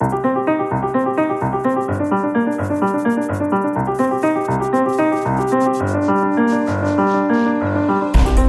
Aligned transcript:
Thank 0.00 0.24
you. 0.24 0.39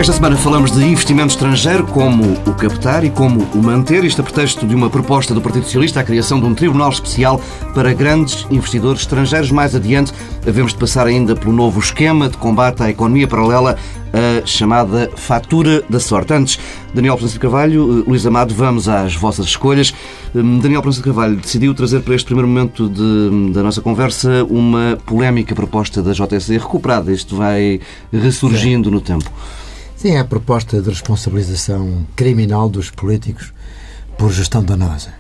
Esta 0.02 0.14
semana 0.14 0.36
falamos 0.36 0.72
de 0.72 0.84
investimento 0.84 1.28
estrangeiro, 1.28 1.86
como 1.86 2.34
o 2.48 2.56
captar 2.56 3.04
e 3.04 3.12
como 3.12 3.44
o 3.54 3.62
manter, 3.62 4.04
isto 4.04 4.20
a 4.20 4.24
pretexto 4.24 4.66
de 4.66 4.74
uma 4.74 4.90
proposta 4.90 5.32
do 5.32 5.40
Partido 5.40 5.66
Socialista, 5.66 6.00
a 6.00 6.04
criação 6.04 6.40
de 6.40 6.48
um 6.48 6.56
tribunal 6.56 6.90
especial 6.90 7.40
para 7.76 7.94
grandes 7.94 8.48
investidores 8.50 9.02
estrangeiros. 9.02 9.52
Mais 9.52 9.76
adiante, 9.76 10.12
havemos 10.48 10.74
de 10.74 10.80
passar 10.80 11.06
ainda 11.06 11.36
pelo 11.36 11.54
novo 11.54 11.80
esquema 11.80 12.28
de 12.28 12.36
combate 12.38 12.82
à 12.82 12.90
economia 12.90 13.28
paralela, 13.28 13.78
a 14.12 14.44
chamada 14.44 15.08
fatura 15.16 15.84
da 15.88 16.00
sorte. 16.00 16.34
Antes, 16.34 16.58
Daniel 16.96 17.16
Francisco 17.16 17.40
Carvalho, 17.40 18.00
eh, 18.00 18.10
Luís 18.10 18.26
Amado, 18.26 18.56
vamos 18.56 18.90
às 18.90 19.16
vossas 19.16 19.46
escolhas. 19.46 19.94
Hum, 20.34 20.58
Daniel 20.58 20.82
Francisco 20.82 21.06
Carvalho 21.06 21.36
decidiu 21.36 21.76
trazer 21.76 22.02
para 22.02 22.16
este 22.16 22.26
primeiro 22.26 22.48
momento 22.48 22.90
de, 22.90 23.54
da 23.54 23.62
nossa 23.62 23.82
conversa 23.82 24.44
uma 24.50 24.98
polémica 25.06 25.54
proposta 25.54 26.02
da 26.02 26.12
JSC 26.12 26.58
recuperada. 26.58 27.12
Isto 27.14 27.36
vai 27.36 27.80
ressurgindo 28.12 28.90
no 28.90 29.00
tempo. 29.00 29.32
Sim, 30.02 30.16
é 30.16 30.18
a 30.18 30.26
proposta 30.26 30.82
de 30.82 30.90
responsabilização 30.90 32.08
criminal 32.16 32.68
dos 32.68 32.90
políticos 32.90 33.54
por 34.18 34.32
gestão 34.32 34.64
danosa. 34.64 35.14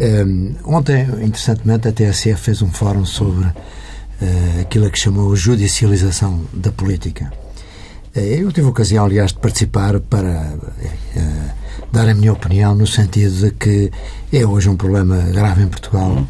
Um, 0.00 0.54
ontem, 0.64 1.02
interessantemente, 1.22 1.86
a 1.86 1.92
TSF 1.92 2.40
fez 2.40 2.62
um 2.62 2.70
fórum 2.70 3.04
sobre 3.04 3.44
uh, 3.44 4.60
aquilo 4.62 4.90
que 4.90 4.98
chamou 4.98 5.36
judicialização 5.36 6.46
da 6.50 6.72
política. 6.72 7.30
Uh, 8.16 8.20
eu 8.20 8.50
tive 8.52 8.66
a 8.66 8.70
ocasião, 8.70 9.04
aliás, 9.04 9.34
de 9.34 9.38
participar 9.38 10.00
para 10.00 10.54
uh, 10.54 11.50
dar 11.92 12.08
a 12.08 12.14
minha 12.14 12.32
opinião 12.32 12.74
no 12.74 12.86
sentido 12.86 13.34
de 13.34 13.50
que 13.50 13.92
é 14.32 14.46
hoje 14.46 14.70
um 14.70 14.78
problema 14.78 15.18
grave 15.30 15.62
em 15.62 15.68
Portugal 15.68 16.26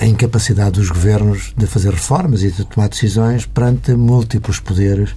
a 0.00 0.06
incapacidade 0.06 0.80
dos 0.80 0.88
governos 0.88 1.52
de 1.58 1.66
fazer 1.66 1.90
reformas 1.90 2.42
e 2.42 2.50
de 2.50 2.64
tomar 2.64 2.88
decisões 2.88 3.44
perante 3.44 3.92
múltiplos 3.92 4.60
poderes 4.60 5.14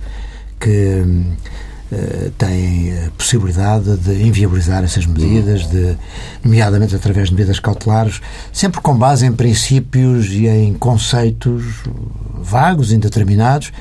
que 0.59 0.69
eh, 0.69 1.05
têm 2.38 2.94
a 3.05 3.11
possibilidade 3.11 3.97
de 3.97 4.23
inviabilizar 4.23 4.83
essas 4.83 5.05
medidas, 5.05 5.67
de, 5.67 5.95
nomeadamente 6.44 6.95
através 6.95 7.30
de 7.30 7.36
medidas 7.36 7.59
cautelares, 7.59 8.22
sempre 8.52 8.81
com 8.81 8.95
base 8.95 9.25
em 9.25 9.31
princípios 9.31 10.27
e 10.31 10.47
em 10.47 10.73
conceitos 10.73 11.64
vagos, 12.42 12.92
indeterminados, 12.92 13.72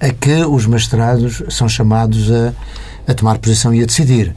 a 0.00 0.10
que 0.10 0.44
os 0.44 0.66
magistrados 0.66 1.42
são 1.50 1.68
chamados 1.68 2.30
a, 2.30 2.52
a 3.06 3.14
tomar 3.14 3.38
posição 3.38 3.74
e 3.74 3.82
a 3.82 3.86
decidir. 3.86 4.34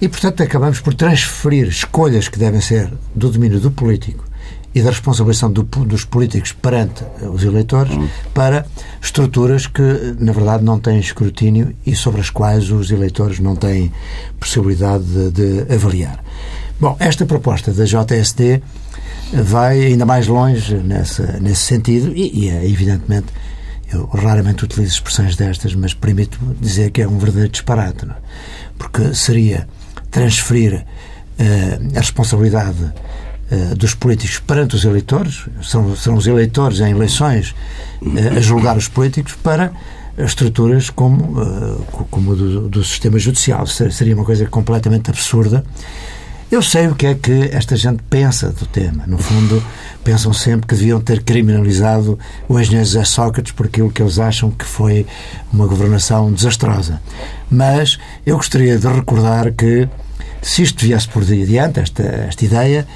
E, 0.00 0.08
portanto, 0.08 0.42
acabamos 0.42 0.80
por 0.80 0.94
transferir 0.94 1.66
escolhas 1.68 2.28
que 2.28 2.38
devem 2.38 2.60
ser 2.60 2.92
do 3.14 3.30
domínio 3.30 3.58
do 3.58 3.70
político 3.70 4.27
e 4.74 4.82
da 4.82 4.90
responsabilização 4.90 5.50
do, 5.50 5.62
dos 5.62 6.04
políticos 6.04 6.52
perante 6.52 7.04
os 7.32 7.42
eleitores 7.42 7.94
hum. 7.96 8.08
para 8.34 8.66
estruturas 9.00 9.66
que, 9.66 9.82
na 10.18 10.32
verdade, 10.32 10.64
não 10.64 10.78
têm 10.78 10.98
escrutínio 10.98 11.74
e 11.86 11.94
sobre 11.96 12.20
as 12.20 12.30
quais 12.30 12.70
os 12.70 12.90
eleitores 12.90 13.40
não 13.40 13.56
têm 13.56 13.92
possibilidade 14.38 15.04
de, 15.04 15.30
de 15.30 15.74
avaliar. 15.74 16.22
Bom, 16.80 16.96
esta 17.00 17.26
proposta 17.26 17.72
da 17.72 17.84
JSD 17.84 18.62
vai 19.32 19.86
ainda 19.86 20.06
mais 20.06 20.28
longe 20.28 20.76
nessa, 20.76 21.38
nesse 21.40 21.62
sentido 21.62 22.12
e, 22.14 22.44
e 22.44 22.50
é, 22.50 22.64
evidentemente, 22.64 23.26
eu 23.92 24.06
raramente 24.06 24.64
utilizo 24.64 24.92
expressões 24.92 25.34
destas, 25.34 25.74
mas 25.74 25.94
permito 25.94 26.38
dizer 26.60 26.90
que 26.90 27.02
é 27.02 27.08
um 27.08 27.18
verdadeiro 27.18 27.48
disparate, 27.48 28.04
não? 28.06 28.14
É? 28.14 28.18
porque 28.78 29.12
seria 29.14 29.68
transferir 30.10 30.74
uh, 30.74 31.96
a 31.96 32.00
responsabilidade 32.00 32.84
eh, 32.84 33.07
dos 33.76 33.94
políticos 33.94 34.38
perante 34.38 34.76
os 34.76 34.84
eleitores, 34.84 35.46
são, 35.62 35.96
são 35.96 36.14
os 36.14 36.26
eleitores 36.26 36.80
em 36.80 36.90
eleições 36.90 37.54
eh, 38.16 38.36
a 38.36 38.40
julgar 38.40 38.76
os 38.76 38.88
políticos 38.88 39.34
para 39.42 39.72
estruturas 40.18 40.90
como, 40.90 41.40
eh, 41.40 42.04
como 42.10 42.36
do, 42.36 42.68
do 42.68 42.84
sistema 42.84 43.18
judicial. 43.18 43.66
Seria 43.66 44.14
uma 44.14 44.24
coisa 44.24 44.46
completamente 44.46 45.10
absurda. 45.10 45.64
Eu 46.50 46.62
sei 46.62 46.88
o 46.88 46.94
que 46.94 47.06
é 47.06 47.14
que 47.14 47.50
esta 47.52 47.76
gente 47.76 48.02
pensa 48.08 48.50
do 48.50 48.64
tema. 48.64 49.04
No 49.06 49.18
fundo, 49.18 49.62
pensam 50.02 50.32
sempre 50.32 50.66
que 50.66 50.74
deviam 50.74 50.98
ter 50.98 51.22
criminalizado 51.22 52.18
o 52.48 52.58
engenheiro 52.58 52.86
José 52.86 53.04
Sócrates 53.04 53.52
por 53.52 53.66
aquilo 53.66 53.90
que 53.90 54.00
eles 54.00 54.18
acham 54.18 54.50
que 54.50 54.64
foi 54.64 55.06
uma 55.52 55.66
governação 55.66 56.32
desastrosa. 56.32 57.02
Mas 57.50 57.98
eu 58.24 58.36
gostaria 58.36 58.78
de 58.78 58.88
recordar 58.88 59.52
que, 59.52 59.86
se 60.40 60.62
isto 60.62 60.82
viesse 60.86 61.06
por 61.06 61.22
diante, 61.22 61.80
esta, 61.80 62.02
esta 62.02 62.42
ideia, 62.42 62.88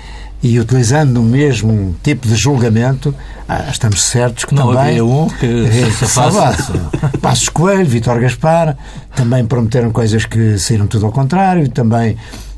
e 0.43 0.59
utilizando 0.59 1.19
o 1.19 1.23
mesmo 1.23 1.95
tipo 2.03 2.27
de 2.27 2.35
julgamento, 2.35 3.15
ah, 3.49 3.67
estamos 3.71 4.03
certos 4.03 4.45
que 4.45 4.55
não 4.55 4.69
também. 4.69 4.99
Havia 4.99 5.05
um 5.05 5.29
que 5.29 5.93
se 5.93 6.09
salvasse. 6.09 6.73
Passos 7.21 7.49
Coelho, 7.49 7.87
Vitor 7.87 8.21
Gaspar, 8.21 8.77
também 9.15 9.45
prometeram 9.47 9.93
coisas 9.93 10.27
que 10.27 10.59
saíram 10.59 10.87
tudo 10.87 11.07
ao 11.07 11.13
contrário, 11.13 11.69
também 11.69 12.17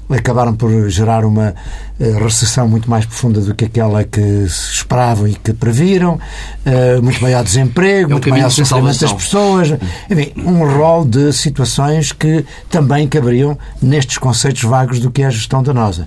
acabaram 0.08 0.54
por 0.54 0.88
gerar 0.88 1.24
uma 1.24 1.54
uh, 1.98 2.24
recessão 2.24 2.68
muito 2.68 2.88
mais 2.88 3.06
profunda 3.06 3.40
do 3.40 3.54
que 3.54 3.64
aquela 3.64 4.04
que 4.04 4.20
se 4.48 4.74
esperavam 4.74 5.26
e 5.26 5.34
que 5.34 5.52
previram, 5.52 6.14
uh, 6.66 7.02
muito 7.02 7.22
maior 7.22 7.42
desemprego, 7.42 8.10
é 8.10 8.14
muito 8.14 8.30
maior 8.30 8.50
sofrimento 8.50 9.00
das 9.00 9.12
pessoas, 9.12 9.72
enfim, 10.10 10.32
um 10.36 10.64
rol 10.76 11.04
de 11.04 11.32
situações 11.32 12.12
que 12.12 12.44
também 12.68 13.08
caberiam 13.08 13.58
nestes 13.80 14.18
conceitos 14.18 14.62
vagos 14.62 15.00
do 15.00 15.10
que 15.10 15.22
é 15.22 15.26
a 15.26 15.30
gestão 15.30 15.62
danosa. 15.62 16.06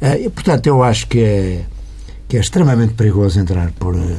Eh, 0.00 0.26
e, 0.26 0.30
portanto, 0.30 0.66
eu 0.66 0.82
acho 0.82 1.06
que 1.06 1.20
é, 1.20 1.64
que 2.28 2.36
é 2.36 2.40
extremamente 2.40 2.94
perigoso 2.94 3.38
entrar 3.38 3.70
por 3.72 3.94
uh, 3.94 4.16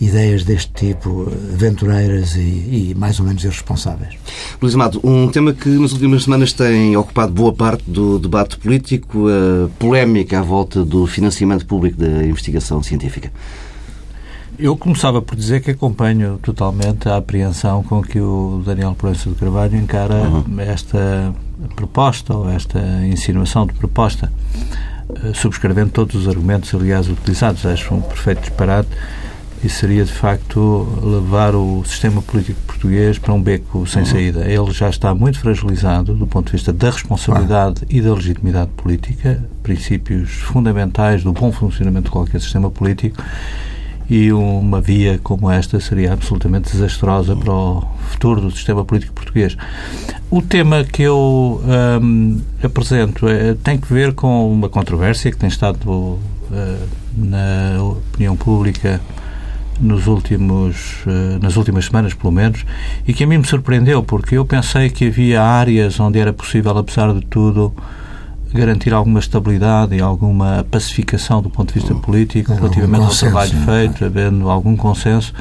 ideias 0.00 0.44
deste 0.44 0.72
tipo, 0.72 1.30
aventureiras 1.52 2.34
e, 2.34 2.40
e, 2.40 2.94
mais 2.96 3.20
ou 3.20 3.26
menos 3.26 3.44
irresponsáveis. 3.44 4.14
Luís 4.60 4.74
Amado, 4.74 5.00
um 5.04 5.28
tema 5.28 5.52
que 5.52 5.68
nas 5.68 5.92
últimas 5.92 6.24
semanas 6.24 6.52
tem 6.52 6.96
ocupado 6.96 7.32
boa 7.32 7.52
parte 7.52 7.84
do 7.86 8.18
debate 8.18 8.56
político, 8.56 9.26
a 9.28 9.68
polémica 9.78 10.38
à 10.38 10.42
volta 10.42 10.84
do 10.84 11.06
financiamento 11.06 11.66
público 11.66 11.98
da 11.98 12.24
investigação 12.24 12.82
científica. 12.82 13.30
Eu 14.58 14.76
começava 14.76 15.22
por 15.22 15.36
dizer 15.36 15.60
que 15.62 15.70
acompanho 15.70 16.38
totalmente 16.42 17.08
a 17.08 17.16
apreensão 17.16 17.82
com 17.82 18.02
que 18.02 18.20
o 18.20 18.62
Daniel 18.64 18.94
Proença 18.94 19.28
de 19.28 19.34
Carvalho 19.34 19.76
encara 19.76 20.14
uhum. 20.14 20.60
esta 20.60 21.34
proposta 21.74 22.34
ou 22.34 22.48
esta 22.48 22.78
insinuação 23.06 23.66
de 23.66 23.72
proposta. 23.72 24.30
Eh, 25.24 25.32
subscrevendo 25.34 25.90
todos 25.90 26.14
os 26.14 26.28
argumentos, 26.28 26.74
aliás, 26.74 27.08
utilizados. 27.08 27.64
Acho 27.66 27.94
um 27.94 28.00
perfeito 28.00 28.40
disparate 28.40 28.88
e 29.62 29.68
seria, 29.68 30.04
de 30.04 30.12
facto, 30.12 30.88
levar 31.02 31.54
o 31.54 31.84
sistema 31.84 32.22
político 32.22 32.58
português 32.66 33.18
para 33.18 33.34
um 33.34 33.42
beco 33.42 33.86
sem 33.86 34.02
uhum. 34.02 34.08
saída. 34.08 34.40
Ele 34.50 34.70
já 34.72 34.88
está 34.88 35.14
muito 35.14 35.38
fragilizado 35.38 36.14
do 36.14 36.26
ponto 36.26 36.46
de 36.46 36.52
vista 36.52 36.72
da 36.72 36.90
responsabilidade 36.90 37.82
e 37.90 38.00
da 38.00 38.14
legitimidade 38.14 38.70
política, 38.76 39.44
princípios 39.62 40.30
fundamentais 40.30 41.22
do 41.22 41.32
bom 41.32 41.52
funcionamento 41.52 42.06
de 42.06 42.10
qualquer 42.10 42.40
sistema 42.40 42.70
político, 42.70 43.22
e 44.10 44.32
uma 44.32 44.80
via 44.80 45.20
como 45.22 45.48
esta 45.48 45.78
seria 45.78 46.12
absolutamente 46.12 46.72
desastrosa 46.72 47.36
para 47.36 47.52
o 47.52 47.80
futuro 48.08 48.40
do 48.40 48.50
sistema 48.50 48.84
político 48.84 49.14
português. 49.14 49.56
O 50.28 50.42
tema 50.42 50.82
que 50.82 51.04
eu 51.04 51.62
um, 52.02 52.40
apresento 52.60 53.28
é, 53.28 53.54
tem 53.54 53.78
que 53.78 53.90
ver 53.92 54.12
com 54.12 54.52
uma 54.52 54.68
controvérsia 54.68 55.30
que 55.30 55.36
tem 55.36 55.48
estado 55.48 55.88
uh, 55.88 56.18
na 57.16 57.80
opinião 57.82 58.36
pública 58.36 59.00
nos 59.80 60.08
últimos, 60.08 61.04
uh, 61.06 61.38
nas 61.40 61.56
últimas 61.56 61.84
semanas, 61.84 62.12
pelo 62.12 62.32
menos, 62.32 62.66
e 63.06 63.14
que 63.14 63.22
a 63.22 63.26
mim 63.28 63.38
me 63.38 63.46
surpreendeu, 63.46 64.02
porque 64.02 64.36
eu 64.36 64.44
pensei 64.44 64.90
que 64.90 65.06
havia 65.06 65.40
áreas 65.40 66.00
onde 66.00 66.18
era 66.18 66.32
possível, 66.32 66.76
apesar 66.76 67.14
de 67.14 67.24
tudo, 67.26 67.72
garantir 68.52 68.92
alguma 68.92 69.20
estabilidade 69.20 69.94
e 69.94 70.00
alguma 70.00 70.66
pacificação 70.70 71.40
do 71.40 71.48
ponto 71.48 71.72
de 71.72 71.80
vista 71.80 71.94
político 71.94 72.52
relativamente 72.52 73.04
ao 73.04 73.10
trabalho 73.10 73.52
feito, 73.64 74.04
havendo 74.04 74.50
algum 74.50 74.76
consenso. 74.76 75.32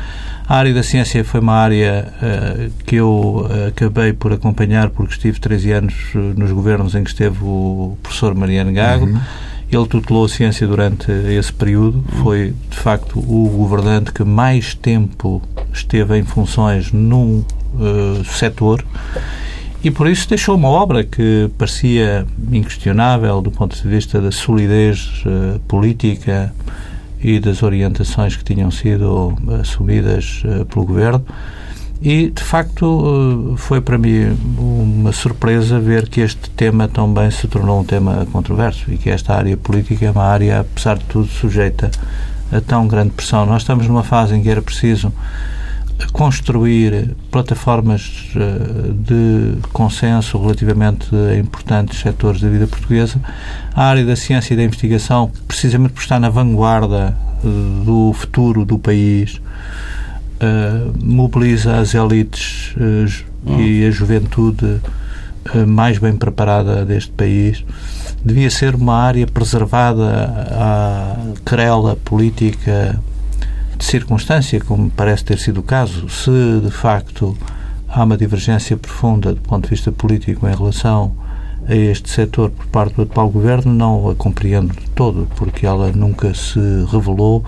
A 0.47 0.55
área 0.55 0.73
da 0.73 0.81
ciência 0.81 1.23
foi 1.23 1.39
uma 1.39 1.53
área 1.53 2.11
uh, 2.17 2.71
que 2.83 2.95
eu 2.95 3.47
uh, 3.47 3.67
acabei 3.67 4.13
por 4.13 4.33
acompanhar 4.33 4.89
porque 4.89 5.13
estive 5.13 5.39
13 5.39 5.71
anos 5.71 5.93
eh, 6.15 6.17
nos 6.35 6.51
governos 6.51 6.95
em 6.95 7.03
que 7.03 7.11
esteve 7.11 7.37
o 7.43 7.95
professor 8.01 8.33
Mariano 8.33 8.73
Gago. 8.73 9.05
Uhum. 9.05 9.19
Ele 9.71 9.85
tutelou 9.85 10.25
a 10.25 10.29
ciência 10.29 10.65
durante 10.65 11.11
esse 11.11 11.53
período. 11.53 11.97
Uhum. 11.97 12.23
Foi, 12.23 12.55
de 12.67 12.77
facto, 12.77 13.19
o 13.19 13.47
governante 13.49 14.11
que 14.11 14.23
mais 14.23 14.73
tempo 14.73 15.39
esteve 15.71 16.17
em 16.17 16.23
funções 16.23 16.91
num 16.91 17.45
uh, 17.75 18.25
setor 18.25 18.83
e 19.83 19.89
por 19.91 20.07
isso 20.07 20.27
deixou 20.27 20.55
uma 20.55 20.67
obra 20.67 21.03
que 21.03 21.49
parecia 21.57 22.25
inquestionável 22.51 23.41
do 23.41 23.51
ponto 23.51 23.75
de 23.75 23.87
vista 23.87 24.19
da 24.19 24.31
solidez 24.31 25.23
uh, 25.25 25.59
política 25.67 26.53
e 27.21 27.39
das 27.39 27.63
orientações 27.63 28.35
que 28.35 28.43
tinham 28.43 28.71
sido 28.71 29.37
assumidas 29.61 30.43
uh, 30.45 30.65
pelo 30.65 30.85
governo 30.85 31.25
E, 32.01 32.29
de 32.29 32.41
facto, 32.41 33.55
foi 33.57 33.81
para 33.81 33.97
mim 33.97 34.37
uma 34.57 35.11
surpresa 35.11 35.79
ver 35.81 36.07
que 36.07 36.21
este 36.21 36.49
tema 36.51 36.87
também 36.87 37.29
se 37.29 37.45
tornou 37.45 37.81
um 37.81 37.83
tema 37.83 38.25
controverso 38.31 38.89
e 38.89 38.97
que 38.97 39.09
esta 39.09 39.35
área 39.35 39.57
política 39.57 40.05
é 40.05 40.11
uma 40.11 40.23
área, 40.23 40.61
apesar 40.61 40.97
de 40.97 41.03
tudo, 41.05 41.27
sujeita 41.27 41.91
a 42.53 42.61
tão 42.61 42.87
grande 42.87 43.09
pressão. 43.09 43.45
Nós 43.45 43.63
estamos 43.63 43.85
numa 43.85 44.03
fase 44.03 44.33
em 44.33 44.41
que 44.41 44.49
era 44.49 44.61
preciso 44.61 45.11
construir 46.07 47.15
plataformas 47.29 48.31
eh, 48.35 48.91
de 48.93 49.57
consenso 49.73 50.39
relativamente 50.39 51.13
a 51.15 51.37
importantes 51.37 51.99
setores 51.99 52.41
da 52.41 52.49
vida 52.49 52.67
portuguesa. 52.67 53.19
A 53.73 53.85
área 53.85 54.05
da 54.05 54.15
ciência 54.15 54.53
e 54.53 54.57
da 54.57 54.63
investigação, 54.63 55.31
precisamente 55.47 55.93
por 55.93 56.01
estar 56.01 56.19
na 56.19 56.29
vanguarda 56.29 57.15
eh, 57.43 57.47
do 57.85 58.13
futuro 58.13 58.65
do 58.65 58.79
país, 58.79 59.41
eh, 60.39 60.91
mobiliza 61.03 61.77
as 61.77 61.93
elites 61.93 62.73
e 63.57 63.85
a 63.85 63.91
juventude 63.91 64.81
mais 65.67 65.97
bem 65.97 66.15
preparada 66.15 66.85
deste 66.85 67.11
país. 67.11 67.63
Devia 68.23 68.49
ser 68.49 68.75
uma 68.75 68.95
área 68.95 69.25
preservada 69.25 70.45
à 70.51 71.15
querela 71.45 71.95
política 72.03 72.99
de 73.79 73.85
circunstância, 73.85 74.59
como 74.59 74.89
parece 74.89 75.23
ter 75.23 75.39
sido 75.39 75.61
o 75.61 75.63
caso, 75.63 76.09
se 76.09 76.29
de 76.61 76.69
facto 76.69 77.35
há 77.87 78.03
uma 78.03 78.17
divergência 78.17 78.75
profunda 78.75 79.33
do 79.33 79.39
ponto 79.39 79.63
de 79.63 79.69
vista 79.69 79.89
político 79.89 80.45
em 80.47 80.53
relação 80.53 81.13
a 81.65 81.73
este 81.73 82.09
setor 82.09 82.49
por 82.51 82.65
parte 82.67 82.95
do 82.95 83.03
atual 83.03 83.29
governo, 83.29 83.73
não 83.73 84.09
a 84.09 84.15
compreendo 84.15 84.73
de 84.73 84.89
todo, 84.89 85.29
porque 85.37 85.65
ela 85.65 85.93
nunca 85.93 86.33
se 86.33 86.59
revelou, 86.91 87.43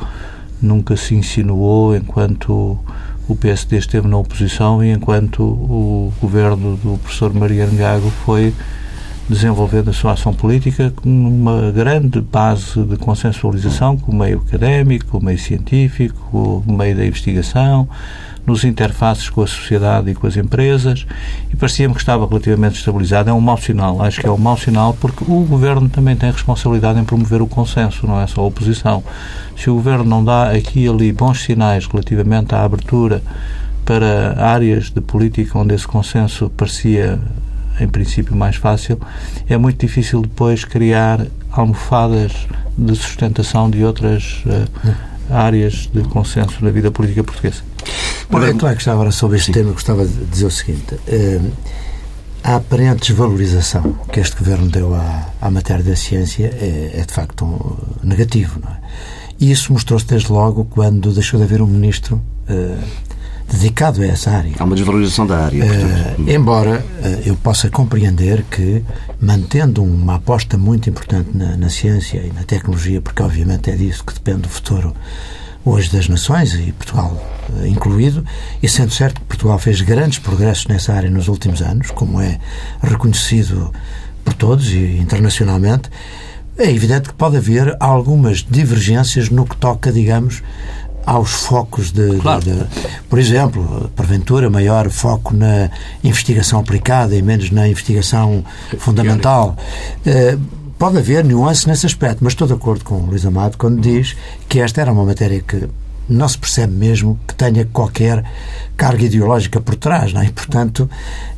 nunca 0.61 0.95
se 0.95 1.15
insinuou 1.15 1.93
enquanto 1.93 2.79
o 3.27 3.35
PSD 3.35 3.77
esteve 3.77 4.07
na 4.07 4.17
oposição 4.17 4.81
e 4.81 4.89
enquanto 4.89 5.43
o 5.43 6.13
governo 6.21 6.77
do 6.77 6.97
professor 6.99 7.33
Mariano 7.33 7.75
Gago 7.77 8.09
foi 8.25 8.53
desenvolvendo 9.31 9.89
a 9.89 9.93
sua 9.93 10.11
ação 10.11 10.33
política 10.33 10.91
com 10.93 11.09
uma 11.09 11.71
grande 11.71 12.19
base 12.19 12.83
de 12.83 12.97
consensualização 12.97 13.97
com 13.97 14.11
o 14.11 14.15
meio 14.15 14.43
académico, 14.45 15.05
com 15.07 15.17
o 15.19 15.23
meio 15.23 15.39
científico, 15.39 16.27
com 16.29 16.71
o 16.71 16.77
meio 16.77 16.95
da 16.95 17.05
investigação, 17.05 17.87
nos 18.45 18.65
interfaces 18.65 19.29
com 19.29 19.41
a 19.41 19.47
sociedade 19.47 20.11
e 20.11 20.15
com 20.15 20.27
as 20.27 20.35
empresas 20.35 21.05
e 21.49 21.55
parecia-me 21.55 21.93
que 21.93 22.01
estava 22.01 22.27
relativamente 22.27 22.77
estabilizado. 22.77 23.29
É 23.29 23.33
um 23.33 23.39
mau 23.39 23.57
sinal, 23.57 24.01
acho 24.01 24.19
que 24.19 24.27
é 24.27 24.31
um 24.31 24.37
mau 24.37 24.57
sinal 24.57 24.95
porque 24.99 25.23
o 25.23 25.45
Governo 25.45 25.87
também 25.87 26.15
tem 26.15 26.29
responsabilidade 26.29 26.99
em 26.99 27.05
promover 27.05 27.41
o 27.41 27.47
consenso, 27.47 28.05
não 28.05 28.19
é 28.19 28.27
só 28.27 28.41
a 28.41 28.45
oposição. 28.45 29.01
Se 29.55 29.69
o 29.69 29.75
Governo 29.75 30.03
não 30.03 30.23
dá 30.23 30.51
aqui 30.51 30.81
e 30.81 30.89
ali 30.89 31.13
bons 31.13 31.41
sinais 31.41 31.85
relativamente 31.85 32.53
à 32.53 32.63
abertura 32.63 33.23
para 33.85 34.35
áreas 34.43 34.89
de 34.89 34.99
política 34.99 35.57
onde 35.57 35.73
esse 35.73 35.87
consenso 35.87 36.49
parecia 36.49 37.19
em 37.79 37.87
princípio 37.87 38.35
mais 38.35 38.55
fácil, 38.55 38.99
é 39.47 39.57
muito 39.57 39.79
difícil 39.79 40.21
depois 40.21 40.63
criar 40.63 41.25
almofadas 41.51 42.47
de 42.77 42.95
sustentação 42.95 43.69
de 43.69 43.83
outras 43.83 44.43
uh, 44.45 44.93
áreas 45.29 45.89
de 45.93 46.01
consenso 46.03 46.63
na 46.63 46.71
vida 46.71 46.91
política 46.91 47.23
portuguesa. 47.23 47.61
Bom, 48.29 48.41
é 48.41 48.53
que 48.53 48.81
estava 48.81 48.97
agora 48.97 49.11
sobre 49.11 49.37
este 49.37 49.47
Sim. 49.47 49.53
tema, 49.53 49.71
gostava 49.71 50.05
de 50.05 50.25
dizer 50.25 50.45
o 50.45 50.51
seguinte. 50.51 50.95
Uh, 50.95 51.51
a 52.43 52.55
aparente 52.55 53.09
desvalorização 53.09 53.93
que 54.11 54.19
este 54.19 54.35
governo 54.37 54.67
deu 54.67 54.95
à, 54.95 55.27
à 55.39 55.51
matéria 55.51 55.83
da 55.83 55.95
ciência 55.95 56.47
é, 56.47 56.91
é 56.99 57.05
de 57.05 57.13
facto 57.13 57.45
um, 57.45 58.07
negativo, 58.07 58.59
não 58.59 58.71
é? 58.71 58.81
E 59.39 59.51
isso 59.51 59.73
mostrou-se 59.73 60.05
desde 60.05 60.31
logo 60.31 60.65
quando 60.65 61.11
deixou 61.11 61.39
de 61.39 61.45
haver 61.45 61.61
um 61.61 61.67
ministro 61.67 62.21
uh, 62.47 62.83
dedicado 63.51 64.01
a 64.01 64.05
essa 64.05 64.31
área. 64.31 64.53
Há 64.57 64.63
uma 64.63 64.75
desvalorização 64.75 65.27
da 65.27 65.45
área. 65.45 65.63
Uh, 65.63 66.29
embora 66.29 66.79
uh, 66.79 67.27
eu 67.27 67.35
possa 67.35 67.69
compreender 67.69 68.43
que, 68.49 68.83
mantendo 69.19 69.83
uma 69.83 70.15
aposta 70.15 70.57
muito 70.57 70.89
importante 70.89 71.29
na, 71.35 71.57
na, 71.57 71.69
ciência 71.69 72.19
e 72.19 72.31
na 72.31 72.43
tecnologia, 72.43 73.01
porque 73.01 73.21
obviamente 73.21 73.69
é 73.69 73.75
disso 73.75 74.03
que 74.05 74.13
depende 74.13 74.47
o 74.47 74.49
futuro 74.49 74.95
hoje 75.63 75.91
das 75.91 76.07
nações, 76.07 76.53
e 76.53 76.71
Portugal 76.71 77.21
uh, 77.49 77.65
incluído, 77.67 78.23
e 78.63 78.69
sendo 78.69 78.91
certo 78.91 79.19
que 79.19 79.27
Portugal 79.27 79.59
fez 79.59 79.81
grandes 79.81 80.19
progressos 80.19 80.67
nessa 80.67 80.93
área 80.93 81.09
nos 81.09 81.27
últimos 81.27 81.61
anos, 81.61 81.91
como 81.91 82.21
é 82.21 82.39
reconhecido 82.81 83.71
por 84.23 84.33
todos 84.33 84.71
e 84.71 84.97
internacionalmente, 84.97 85.89
é 86.57 86.69
evidente 86.69 87.09
que 87.09 87.15
pode 87.15 87.37
haver 87.37 87.75
algumas 87.79 88.45
divergências 88.47 89.29
no 89.29 89.45
que 89.45 89.55
toca, 89.55 89.91
digamos, 89.91 90.43
aos 91.05 91.31
focos 91.31 91.91
de, 91.91 92.17
claro. 92.19 92.41
de, 92.41 92.53
de, 92.53 92.67
por 93.09 93.19
exemplo, 93.19 93.89
porventura 93.95 94.49
maior 94.49 94.89
foco 94.89 95.35
na 95.35 95.69
investigação 96.03 96.59
aplicada 96.59 97.15
e 97.15 97.21
menos 97.21 97.51
na 97.51 97.67
investigação 97.67 98.43
fundamental. 98.77 99.55
Uh, 100.05 100.39
pode 100.77 100.97
haver 100.97 101.23
nuance 101.23 101.67
nesse 101.67 101.85
aspecto, 101.85 102.23
mas 102.23 102.33
estou 102.33 102.47
de 102.47 102.53
acordo 102.53 102.83
com 102.83 102.95
o 102.95 103.05
Luís 103.05 103.25
Amado 103.25 103.57
quando 103.57 103.79
diz 103.79 104.15
que 104.49 104.59
esta 104.59 104.81
era 104.81 104.91
uma 104.91 105.05
matéria 105.05 105.41
que 105.41 105.67
não 106.09 106.27
se 106.27 106.37
percebe 106.37 106.73
mesmo 106.73 107.19
que 107.27 107.33
tenha 107.33 107.65
qualquer 107.65 108.23
carga 108.75 109.05
ideológica 109.05 109.61
por 109.61 109.75
trás, 109.75 110.11
não 110.11 110.21
é? 110.21 110.25
E, 110.25 110.31
portanto, 110.31 110.89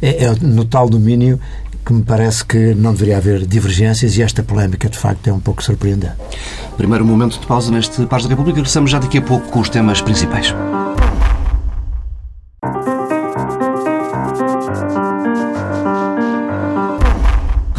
é, 0.02 0.26
é 0.26 0.36
no 0.42 0.66
tal 0.66 0.90
domínio 0.90 1.40
que 1.86 1.94
me 1.94 2.04
parece 2.04 2.46
que 2.46 2.74
não 2.76 2.94
deveria 2.94 3.18
haver 3.18 3.46
divergências 3.46 4.18
e 4.18 4.22
esta 4.22 4.42
polémica, 4.42 4.90
de 4.90 4.98
facto, 4.98 5.28
é 5.28 5.34
um 5.34 5.40
pouco 5.40 5.64
surpreendente. 5.64 6.16
Primeiro 6.78 7.06
momento 7.06 7.40
de 7.40 7.46
pausa 7.46 7.72
neste 7.72 8.06
Paz 8.06 8.24
da 8.24 8.30
República. 8.30 8.58
Regressamos 8.58 8.90
já 8.90 9.00
daqui 9.00 9.18
a 9.18 9.22
pouco 9.22 9.50
com 9.50 9.60
os 9.60 9.70
temas 9.70 10.02
principais. 10.02 10.54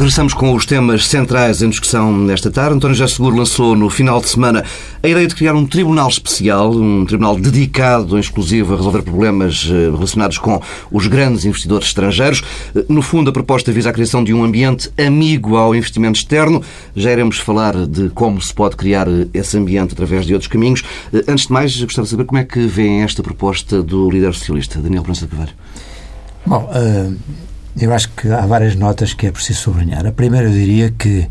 Regressamos 0.05 0.35
com 0.35 0.53
os 0.53 0.67
temas 0.67 1.07
centrais 1.07 1.63
em 1.63 1.69
discussão 1.69 2.15
nesta 2.15 2.51
tarde. 2.51 2.75
António 2.75 2.95
José 2.95 3.11
Seguro 3.11 3.37
lançou 3.37 3.75
no 3.75 3.89
final 3.89 4.21
de 4.21 4.29
semana 4.29 4.63
a 5.01 5.07
ideia 5.07 5.25
de 5.25 5.33
criar 5.33 5.55
um 5.55 5.65
tribunal 5.65 6.07
especial, 6.07 6.71
um 6.71 7.03
tribunal 7.07 7.35
dedicado 7.35 8.15
em 8.15 8.19
exclusivo 8.19 8.75
a 8.75 8.77
resolver 8.77 9.01
problemas 9.01 9.67
eh, 9.67 9.89
relacionados 9.89 10.37
com 10.37 10.61
os 10.91 11.07
grandes 11.07 11.43
investidores 11.43 11.87
estrangeiros. 11.87 12.43
Eh, 12.75 12.85
no 12.87 13.01
fundo, 13.01 13.31
a 13.31 13.33
proposta 13.33 13.71
visa 13.71 13.89
a 13.89 13.93
criação 13.93 14.23
de 14.23 14.31
um 14.31 14.43
ambiente 14.43 14.91
amigo 14.95 15.57
ao 15.57 15.73
investimento 15.73 16.19
externo. 16.19 16.61
Já 16.95 17.11
iremos 17.11 17.39
falar 17.39 17.87
de 17.87 18.09
como 18.09 18.39
se 18.39 18.53
pode 18.53 18.75
criar 18.75 19.07
eh, 19.07 19.25
esse 19.33 19.57
ambiente 19.57 19.93
através 19.93 20.27
de 20.27 20.33
outros 20.33 20.51
caminhos. 20.51 20.83
Antes 21.27 21.47
de 21.47 21.51
mais, 21.51 21.81
gostava 21.81 22.05
de 22.05 22.11
saber 22.11 22.25
como 22.25 22.37
é 22.37 22.43
que 22.43 22.59
vê 22.67 22.99
esta 22.99 23.23
proposta 23.23 23.81
do 23.81 24.07
líder 24.11 24.35
socialista, 24.35 24.79
Daniel 24.79 25.01
Prança 25.01 25.25
de 25.25 25.31
Carvalho. 25.31 25.53
Bom, 26.45 26.69
uh 26.71 27.54
eu 27.79 27.93
acho 27.93 28.09
que 28.09 28.29
há 28.29 28.45
várias 28.45 28.75
notas 28.75 29.13
que 29.13 29.27
é 29.27 29.31
preciso 29.31 29.59
sublinhar. 29.59 30.05
A 30.05 30.11
primeira, 30.11 30.47
eu 30.47 30.53
diria 30.53 30.91
que 30.91 31.27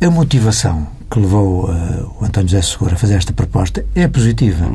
a 0.00 0.10
motivação 0.10 0.86
que 1.10 1.18
levou 1.18 1.70
uh, 1.70 2.16
o 2.20 2.24
António 2.24 2.48
José 2.48 2.62
Segura 2.62 2.94
a 2.94 2.98
fazer 2.98 3.14
esta 3.14 3.32
proposta 3.32 3.84
é 3.94 4.06
positiva. 4.06 4.66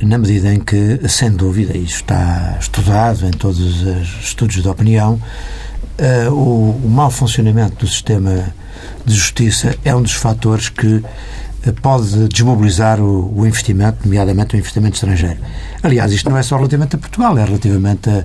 Na 0.00 0.18
medida 0.18 0.52
em 0.52 0.60
que, 0.60 1.00
sem 1.08 1.30
dúvida, 1.30 1.76
isso 1.76 1.96
está 1.96 2.56
estudado 2.60 3.26
em 3.26 3.30
todos 3.30 3.58
os 3.58 4.24
estudos 4.24 4.62
de 4.62 4.68
opinião, 4.68 5.14
uh, 5.98 6.32
o, 6.32 6.80
o 6.84 6.90
mau 6.90 7.10
funcionamento 7.10 7.76
do 7.76 7.86
sistema 7.86 8.52
de 9.04 9.14
justiça 9.14 9.74
é 9.84 9.94
um 9.94 10.02
dos 10.02 10.12
fatores 10.12 10.68
que 10.68 11.02
eh, 11.64 11.72
pode 11.82 12.28
desmobilizar 12.28 13.00
o, 13.00 13.32
o, 13.36 13.46
investimento, 13.46 13.98
nomeadamente 14.04 14.54
o 14.54 14.58
investimento 14.58 14.94
estrangeiro. 14.94 15.38
Aliás, 15.82 16.12
isto 16.12 16.30
não 16.30 16.36
é 16.36 16.42
só 16.42 16.56
relativamente 16.56 16.94
a 16.96 16.98
Portugal, 16.98 17.36
é 17.36 17.44
relativamente 17.44 18.08
a, 18.08 18.24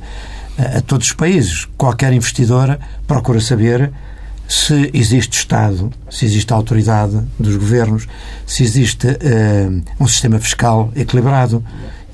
a, 0.58 0.82
todos 0.82 1.08
os 1.08 1.14
países. 1.14 1.68
Qualquer 1.78 2.14
investidor 2.14 2.78
procura 3.08 3.40
saber 3.40 3.92
se 4.48 4.92
existe 4.94 5.40
Estado, 5.40 5.92
se 6.10 6.26
existe 6.26 6.52
autoridade 6.54 7.20
dos 7.40 7.56
governos, 7.56 8.08
se 8.46 8.64
existe 8.64 9.08
uh, 9.08 9.84
um 10.00 10.08
sistema 10.08 10.38
fiscal 10.40 10.92
equilibrado 10.96 11.64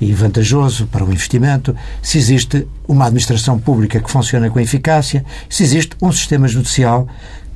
e 0.00 0.12
vantajoso 0.14 0.86
para 0.86 1.04
o 1.04 1.12
investimento, 1.12 1.76
se 2.02 2.16
existe 2.18 2.66
uma 2.88 3.06
administração 3.06 3.58
pública 3.58 4.00
que 4.00 4.10
funciona 4.10 4.48
com 4.48 4.58
eficácia, 4.58 5.24
se 5.48 5.62
existe 5.62 5.96
um 6.00 6.10
sistema 6.10 6.48
judicial 6.48 7.06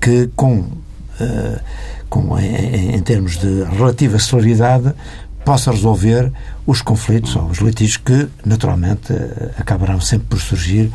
que, 0.01 0.29
com, 0.37 0.59
uh, 0.59 1.61
com 2.11 2.39
em, 2.39 2.97
em 2.97 3.01
termos 3.01 3.39
de 3.39 3.63
relativa 3.65 4.19
celeridade, 4.19 4.93
possa 5.45 5.71
resolver 5.71 6.33
os 6.67 6.81
conflitos 6.81 7.37
ou 7.37 7.45
os 7.47 7.59
litígios 7.59 7.99
que, 7.99 8.29
naturalmente, 8.45 9.13
eh, 9.13 9.51
acabarão 9.59 10.01
sempre 10.01 10.29
por 10.29 10.41
surgir 10.41 10.91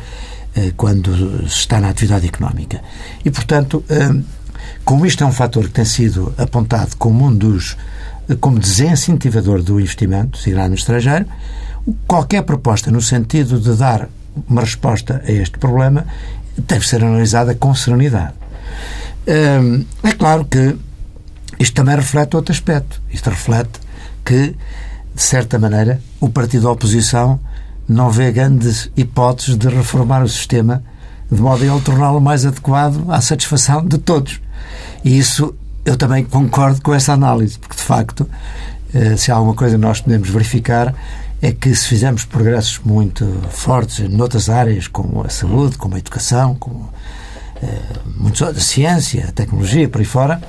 eh, 0.56 0.72
quando 0.76 1.48
se 1.48 1.60
está 1.60 1.80
na 1.80 1.88
atividade 1.88 2.26
económica. 2.26 2.82
E, 3.24 3.30
portanto, 3.30 3.84
eh, 3.88 4.10
como 4.84 5.06
isto 5.06 5.22
é 5.22 5.26
um 5.26 5.32
fator 5.32 5.64
que 5.64 5.70
tem 5.70 5.84
sido 5.84 6.34
apontado 6.36 6.96
como 6.96 7.26
um 7.26 7.34
dos 7.34 7.76
como 8.40 8.60
desincentivador 8.60 9.60
do 9.60 9.80
investimento, 9.80 10.38
seguirá 10.38 10.68
no 10.68 10.76
estrangeiro, 10.76 11.26
qualquer 12.06 12.42
proposta 12.42 12.88
no 12.88 13.00
sentido 13.00 13.58
de 13.58 13.74
dar 13.74 14.08
uma 14.48 14.60
resposta 14.60 15.20
a 15.26 15.32
este 15.32 15.58
problema 15.58 16.06
deve 16.56 16.86
ser 16.86 17.02
analisada 17.02 17.56
com 17.56 17.74
serenidade. 17.74 18.34
É 19.26 20.12
claro 20.16 20.44
que 20.44 20.76
isto 21.58 21.74
também 21.74 21.96
reflete 21.96 22.36
outro 22.36 22.52
aspecto. 22.52 23.02
Isto 23.10 23.30
reflete 23.30 23.79
que, 24.24 24.54
de 25.14 25.22
certa 25.22 25.58
maneira, 25.58 26.00
o 26.20 26.28
partido 26.28 26.64
da 26.64 26.70
oposição 26.70 27.40
não 27.88 28.10
vê 28.10 28.30
grandes 28.30 28.90
hipóteses 28.96 29.56
de 29.56 29.68
reformar 29.68 30.22
o 30.22 30.28
sistema 30.28 30.82
de 31.30 31.40
modo 31.40 31.62
a 31.62 31.66
ele 31.66 31.80
torná-lo 31.80 32.20
mais 32.20 32.44
adequado 32.44 33.04
à 33.08 33.20
satisfação 33.20 33.84
de 33.84 33.98
todos. 33.98 34.40
E 35.04 35.16
isso 35.18 35.54
eu 35.84 35.96
também 35.96 36.24
concordo 36.24 36.82
com 36.82 36.92
essa 36.92 37.12
análise, 37.12 37.58
porque 37.58 37.76
de 37.76 37.82
facto, 37.82 38.28
eh, 38.92 39.16
se 39.16 39.30
há 39.30 39.36
alguma 39.36 39.54
coisa 39.54 39.76
que 39.76 39.80
nós 39.80 40.00
podemos 40.00 40.28
verificar, 40.28 40.94
é 41.40 41.52
que 41.52 41.74
se 41.74 41.88
fizermos 41.88 42.24
progressos 42.24 42.80
muito 42.84 43.26
fortes 43.50 44.08
noutras 44.08 44.50
áreas, 44.50 44.88
como 44.88 45.24
a 45.24 45.28
saúde, 45.30 45.78
como 45.78 45.94
a 45.94 45.98
educação, 45.98 46.54
como 46.56 46.92
eh, 47.62 47.80
muitos, 48.16 48.42
a 48.42 48.52
ciência, 48.54 49.26
a 49.28 49.32
tecnologia, 49.32 49.88
por 49.88 50.00
aí 50.00 50.04
fora, 50.04 50.40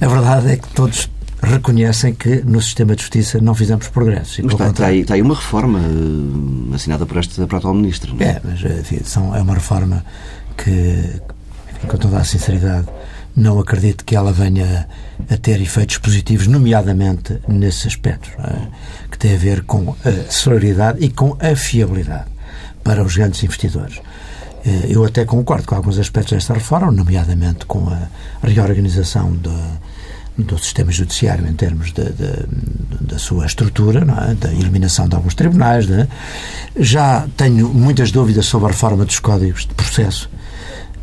a 0.00 0.06
verdade 0.08 0.52
é 0.52 0.56
que 0.56 0.68
todos 0.68 1.08
reconhecem 1.44 2.14
que 2.14 2.42
no 2.42 2.60
sistema 2.60 2.94
de 2.94 3.02
justiça 3.02 3.40
não 3.40 3.54
fizemos 3.54 3.88
progressos. 3.88 4.38
Mas 4.40 4.52
está, 4.52 4.68
está, 4.68 4.86
aí, 4.86 5.00
está 5.00 5.14
aí 5.14 5.22
uma 5.22 5.34
reforma 5.34 5.78
uh, 5.78 6.74
assinada 6.74 7.06
por, 7.06 7.18
esta, 7.18 7.46
por 7.46 7.56
atual 7.56 7.74
Ministro. 7.74 8.16
É? 8.20 8.24
é, 8.24 8.40
mas 8.42 8.60
enfim, 8.62 9.00
são, 9.04 9.34
é 9.34 9.40
uma 9.40 9.54
reforma 9.54 10.04
que, 10.56 10.70
enfim, 10.70 11.86
com 11.88 11.96
toda 11.96 12.18
a 12.18 12.24
sinceridade, 12.24 12.86
não 13.36 13.58
acredito 13.58 14.04
que 14.04 14.14
ela 14.14 14.32
venha 14.32 14.88
a 15.30 15.36
ter 15.36 15.60
efeitos 15.60 15.98
positivos, 15.98 16.46
nomeadamente 16.46 17.38
nesses 17.48 17.86
aspectos, 17.86 18.30
é? 18.38 18.68
que 19.10 19.18
tem 19.18 19.34
a 19.34 19.38
ver 19.38 19.64
com 19.64 19.94
a 20.04 20.30
celeridade 20.30 21.04
e 21.04 21.10
com 21.10 21.36
a 21.40 21.56
fiabilidade 21.56 22.26
para 22.82 23.02
os 23.02 23.16
grandes 23.16 23.42
investidores. 23.42 24.00
Eh, 24.64 24.86
eu 24.88 25.04
até 25.04 25.24
concordo 25.24 25.66
com 25.66 25.74
alguns 25.74 25.98
aspectos 25.98 26.32
desta 26.32 26.54
reforma, 26.54 26.90
nomeadamente 26.92 27.66
com 27.66 27.88
a 27.88 28.08
reorganização 28.46 29.34
da 29.36 29.78
do 30.36 30.58
sistema 30.58 30.90
judiciário 30.90 31.46
em 31.46 31.54
termos 31.54 31.92
de, 31.92 32.04
de, 32.04 32.46
da 33.00 33.18
sua 33.18 33.46
estrutura, 33.46 34.04
é? 34.30 34.34
da 34.34 34.52
eliminação 34.52 35.08
de 35.08 35.14
alguns 35.14 35.34
tribunais. 35.34 35.88
É? 35.90 36.08
Já 36.76 37.26
tenho 37.36 37.68
muitas 37.68 38.10
dúvidas 38.10 38.46
sobre 38.46 38.66
a 38.66 38.70
reforma 38.70 39.04
dos 39.04 39.18
códigos 39.18 39.66
de 39.66 39.74
processo 39.74 40.28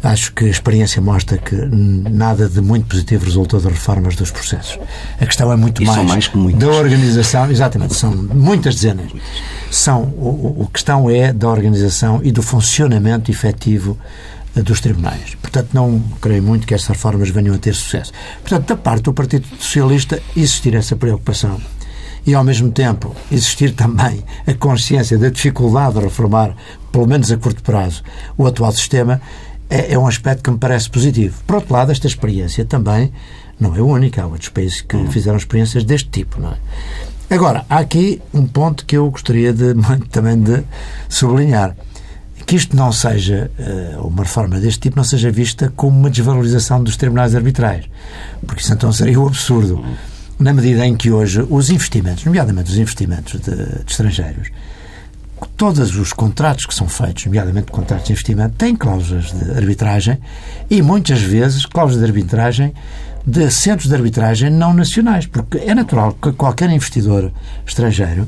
Acho 0.03 0.33
que 0.33 0.45
a 0.45 0.50
experiência 0.50 1.00
mostra 1.00 1.38
que 1.38 1.55
nada 1.55 2.50
de 2.50 2.59
muito 2.59 2.88
positivo 2.88 3.25
resultou 3.25 3.61
das 3.61 3.71
reformas 3.71 4.15
dos 4.15 4.31
processos. 4.31 4.79
A 5.19 5.25
questão 5.27 5.51
é 5.51 5.55
muito 5.55 5.83
mais, 5.83 6.07
mais 6.07 6.55
da 6.55 6.67
organização, 6.69 7.51
exatamente, 7.51 7.93
são 7.93 8.11
muitas 8.11 8.75
dezenas. 8.75 9.11
São, 9.69 10.01
o, 10.17 10.63
o 10.63 10.67
questão 10.73 11.07
é 11.07 11.31
da 11.31 11.47
organização 11.47 12.19
e 12.23 12.31
do 12.31 12.41
funcionamento 12.41 13.29
efetivo 13.29 13.95
dos 14.55 14.81
tribunais. 14.81 15.36
Portanto, 15.36 15.70
não 15.74 16.01
creio 16.20 16.43
muito 16.43 16.67
que 16.67 16.74
estas 16.74 16.89
reformas 16.89 17.29
venham 17.29 17.55
a 17.55 17.58
ter 17.58 17.74
sucesso. 17.74 18.12
Portanto, 18.41 18.67
da 18.67 18.75
parte 18.75 19.03
do 19.03 19.13
Partido 19.13 19.46
Socialista 19.60 20.22
existir 20.36 20.75
essa 20.75 20.96
preocupação 20.96 21.62
e, 22.25 22.34
ao 22.34 22.43
mesmo 22.43 22.72
tempo, 22.72 23.15
existir 23.31 23.74
também 23.74 24.24
a 24.46 24.53
consciência 24.53 25.17
da 25.17 25.29
dificuldade 25.29 25.96
de 25.96 26.01
reformar, 26.01 26.55
pelo 26.91 27.08
menos 27.08 27.31
a 27.31 27.38
curto 27.38 27.63
prazo, 27.63 28.03
o 28.38 28.46
atual 28.46 28.72
sistema, 28.72 29.22
é, 29.70 29.93
é 29.93 29.98
um 29.98 30.05
aspecto 30.05 30.43
que 30.43 30.51
me 30.51 30.58
parece 30.58 30.89
positivo. 30.89 31.41
Por 31.48 31.55
outro 31.55 31.74
lado, 31.74 31.91
esta 31.91 32.05
experiência 32.05 32.65
também 32.65 33.12
não 33.60 33.75
é 33.75 33.81
única. 33.81 34.22
Há 34.22 34.27
outros 34.27 34.50
países 34.50 34.81
que 34.81 35.08
fizeram 35.08 35.38
experiências 35.38 35.84
deste 35.84 36.10
tipo, 36.10 36.39
não 36.39 36.51
é? 36.51 36.58
Agora, 37.34 37.65
há 37.70 37.79
aqui 37.79 38.22
um 38.34 38.46
ponto 38.46 38.86
que 38.86 38.98
eu 38.98 39.10
gostaria 39.10 39.53
de, 39.53 39.74
também 40.12 40.38
de 40.38 40.63
sublinhar. 41.08 41.75
Que 42.51 42.58
isto 42.58 42.75
não 42.75 42.91
seja, 42.91 43.50
eh, 43.58 43.96
uma 43.98 44.24
reforma 44.24 44.60
deste 44.60 44.81
tipo, 44.81 44.98
não 44.98 45.05
seja 45.05 45.31
vista 45.31 45.72
como 45.74 45.98
uma 45.98 46.10
desvalorização 46.10 46.84
dos 46.84 46.98
tribunais 46.98 47.34
arbitrais. 47.34 47.86
Porque 48.46 48.62
isso 48.62 48.74
então 48.74 48.91
seria 48.91 49.17
um 49.17 49.25
absurdo. 49.25 49.81
Na 50.38 50.53
medida 50.53 50.86
em 50.86 50.98
que 50.98 51.10
hoje 51.10 51.48
os 51.50 51.70
investimentos, 51.70 52.25
nomeadamente 52.25 52.70
os 52.70 52.77
investimentos 52.77 53.39
de, 53.39 53.55
de 53.55 53.89
estrangeiros, 53.89 54.50
todos 55.55 55.96
os 55.96 56.12
contratos 56.12 56.65
que 56.65 56.75
são 56.75 56.89
feitos, 56.89 57.25
nomeadamente 57.25 57.72
contratos 57.72 58.08
de 58.08 58.12
investimento, 58.12 58.53
têm 58.58 58.75
cláusulas 58.75 59.31
de 59.31 59.51
arbitragem 59.51 60.20
e 60.70 60.81
muitas 60.81 61.22
vezes 61.22 61.65
cláusulas 61.65 62.03
de 62.03 62.12
arbitragem 62.12 62.74
de 63.25 63.50
centros 63.50 63.88
de 63.88 63.96
arbitragem 63.96 64.50
não 64.50 64.74
nacionais, 64.74 65.25
porque 65.25 65.58
é 65.60 65.74
natural 65.74 66.17
que 66.22 66.34
qualquer 66.34 66.70
investidor 66.70 67.31
estrangeiro 67.65 68.27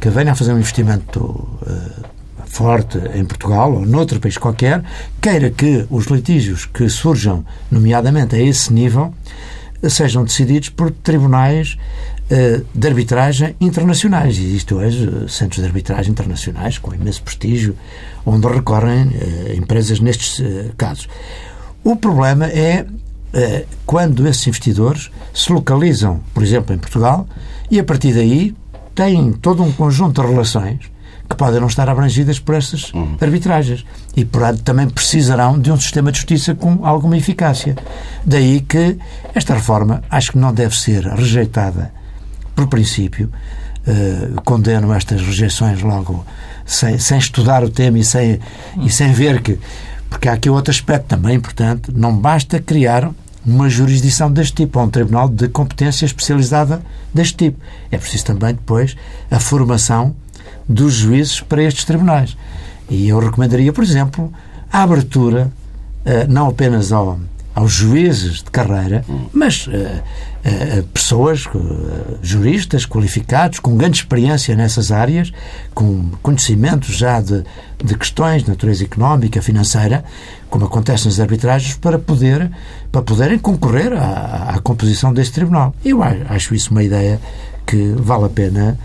que 0.00 0.10
venha 0.10 0.32
a 0.32 0.34
fazer 0.34 0.52
um 0.52 0.58
investimento 0.58 1.20
uh, 1.20 2.11
forte 2.52 2.98
em 3.14 3.24
Portugal 3.24 3.72
ou 3.72 3.86
noutro 3.86 4.20
país 4.20 4.36
qualquer, 4.36 4.84
queira 5.22 5.50
que 5.50 5.86
os 5.88 6.06
litígios 6.06 6.66
que 6.66 6.86
surjam, 6.86 7.44
nomeadamente 7.70 8.36
a 8.36 8.38
esse 8.38 8.70
nível, 8.70 9.14
sejam 9.88 10.22
decididos 10.22 10.68
por 10.68 10.90
tribunais 10.90 11.78
eh, 12.28 12.60
de 12.74 12.86
arbitragem 12.86 13.56
internacionais. 13.58 14.38
Existem 14.38 14.76
hoje 14.76 15.08
eh, 15.08 15.28
centros 15.28 15.62
de 15.62 15.66
arbitragem 15.66 16.12
internacionais 16.12 16.76
com 16.76 16.94
imenso 16.94 17.22
prestígio, 17.22 17.74
onde 18.24 18.46
recorrem 18.46 19.06
uh, 19.06 19.56
empresas 19.56 19.98
nestes 19.98 20.38
uh, 20.38 20.72
casos. 20.76 21.08
O 21.82 21.96
problema 21.96 22.46
é 22.46 22.86
quando 23.86 24.28
esses 24.28 24.46
investidores 24.46 25.10
se 25.32 25.50
localizam, 25.50 26.20
por 26.34 26.42
exemplo, 26.42 26.74
em 26.74 26.78
Portugal, 26.78 27.26
e 27.70 27.80
a 27.80 27.82
partir 27.82 28.12
daí 28.12 28.54
têm 28.94 29.32
todo 29.32 29.62
um 29.62 29.72
conjunto 29.72 30.20
de 30.20 30.28
relações 30.28 30.91
que 31.32 31.38
podem 31.38 31.60
não 31.60 31.66
estar 31.66 31.88
abrangidas 31.88 32.38
por 32.38 32.54
essas 32.54 32.92
uhum. 32.92 33.16
arbitragens. 33.20 33.84
E, 34.16 34.24
por 34.24 34.42
também 34.58 34.88
precisarão 34.88 35.58
de 35.58 35.72
um 35.72 35.78
sistema 35.78 36.12
de 36.12 36.18
justiça 36.18 36.54
com 36.54 36.84
alguma 36.86 37.16
eficácia. 37.16 37.76
Daí 38.24 38.60
que 38.60 38.98
esta 39.34 39.54
reforma 39.54 40.02
acho 40.10 40.32
que 40.32 40.38
não 40.38 40.52
deve 40.52 40.76
ser 40.76 41.04
rejeitada 41.06 41.92
por 42.54 42.66
princípio. 42.68 43.30
Uh, 43.84 44.40
condeno 44.42 44.94
estas 44.94 45.20
rejeições 45.20 45.82
logo 45.82 46.24
sem, 46.64 46.98
sem 46.98 47.18
estudar 47.18 47.64
o 47.64 47.68
tema 47.68 47.98
e 47.98 48.04
sem, 48.04 48.38
e 48.80 48.90
sem 48.90 49.12
ver 49.12 49.42
que. 49.42 49.58
Porque 50.08 50.28
há 50.28 50.34
aqui 50.34 50.48
outro 50.48 50.70
aspecto 50.70 51.06
também 51.06 51.34
importante. 51.34 51.90
Não 51.92 52.16
basta 52.16 52.60
criar 52.60 53.10
uma 53.44 53.68
jurisdição 53.68 54.30
deste 54.30 54.54
tipo, 54.54 54.78
ou 54.78 54.86
um 54.86 54.90
tribunal 54.90 55.28
de 55.28 55.48
competência 55.48 56.06
especializada 56.06 56.82
deste 57.12 57.36
tipo. 57.36 57.58
É 57.90 57.98
preciso 57.98 58.26
também 58.26 58.54
depois 58.54 58.96
a 59.30 59.40
formação 59.40 60.14
dos 60.68 60.94
juízes 60.94 61.40
para 61.40 61.62
estes 61.62 61.84
tribunais. 61.84 62.36
E 62.88 63.08
eu 63.08 63.18
recomendaria, 63.18 63.72
por 63.72 63.82
exemplo, 63.82 64.32
a 64.70 64.82
abertura, 64.82 65.50
uh, 66.04 66.30
não 66.30 66.48
apenas 66.48 66.92
ao, 66.92 67.18
aos 67.54 67.72
juízes 67.72 68.42
de 68.42 68.50
carreira, 68.50 69.04
mas 69.32 69.66
uh, 69.66 69.70
uh, 69.70 70.82
pessoas, 70.92 71.44
juristas 72.22 72.86
qualificados, 72.86 73.58
com 73.58 73.76
grande 73.76 73.98
experiência 73.98 74.54
nessas 74.56 74.90
áreas, 74.90 75.32
com 75.74 76.10
conhecimentos 76.22 76.96
já 76.96 77.20
de, 77.20 77.44
de 77.82 77.94
questões 77.96 78.42
de 78.42 78.50
natureza 78.50 78.84
económica, 78.84 79.42
financeira, 79.42 80.04
como 80.48 80.64
acontece 80.64 81.06
nas 81.06 81.20
arbitragens, 81.20 81.74
para, 81.74 81.98
poder, 81.98 82.50
para 82.90 83.02
poderem 83.02 83.38
concorrer 83.38 83.92
à, 83.92 84.54
à 84.54 84.60
composição 84.60 85.12
deste 85.12 85.34
tribunal. 85.34 85.74
Eu 85.84 86.00
acho 86.02 86.54
isso 86.54 86.70
uma 86.70 86.82
ideia 86.82 87.20
que 87.66 87.94
vale 87.96 88.24
a 88.24 88.28
pena 88.28 88.78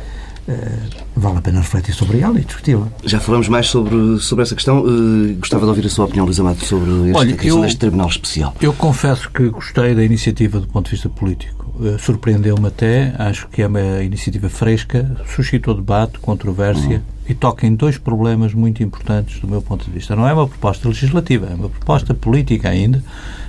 vale 1.16 1.38
a 1.38 1.42
pena 1.42 1.60
refletir 1.60 1.94
sobre 1.94 2.20
ela 2.20 2.40
e 2.40 2.46
discuti-la. 2.46 2.88
Já 3.04 3.20
falamos 3.20 3.50
mais 3.50 3.68
sobre, 3.68 4.20
sobre 4.20 4.44
essa 4.44 4.56
questão. 4.56 4.82
Uh, 4.82 5.36
gostava 5.40 5.64
de 5.64 5.70
ouvir 5.70 5.86
a 5.86 5.90
sua 5.90 6.06
opinião, 6.06 6.26
Luís 6.26 6.40
Amado, 6.40 6.64
sobre 6.64 6.90
este, 7.10 7.18
Olha, 7.18 7.38
eu, 7.44 7.62
deste 7.62 7.78
Tribunal 7.78 8.08
Especial. 8.08 8.56
Eu 8.62 8.74
confesso 8.74 9.30
que 9.30 9.50
gostei 9.50 9.94
da 9.94 10.04
iniciativa 10.04 10.60
do 10.60 10.68
ponto 10.68 10.86
de 10.86 10.92
vista 10.92 11.10
político. 11.10 11.66
Uh, 11.80 12.00
Surpreendeu-me 12.00 12.68
até, 12.68 13.14
acho 13.18 13.48
que 13.50 13.62
é 13.62 13.68
uma 13.68 14.04
iniciativa 14.04 14.50
fresca, 14.50 15.18
suscitou 15.36 15.74
debate, 15.74 16.18
controvérsia 16.20 16.98
uhum. 16.98 17.02
e 17.28 17.34
toca 17.34 17.68
em 17.68 17.76
dois 17.76 17.98
problemas 17.98 18.54
muito 18.54 18.82
importantes 18.82 19.40
do 19.42 19.48
meu 19.48 19.62
ponto 19.62 19.86
de 19.86 19.92
vista. 19.92 20.16
Não 20.16 20.28
é 20.28 20.34
uma 20.34 20.48
proposta 20.48 20.88
legislativa, 20.88 21.48
é 21.52 21.56
uma 21.56 21.70
proposta 21.70 22.14
política 22.14 22.70
ainda. 22.70 23.04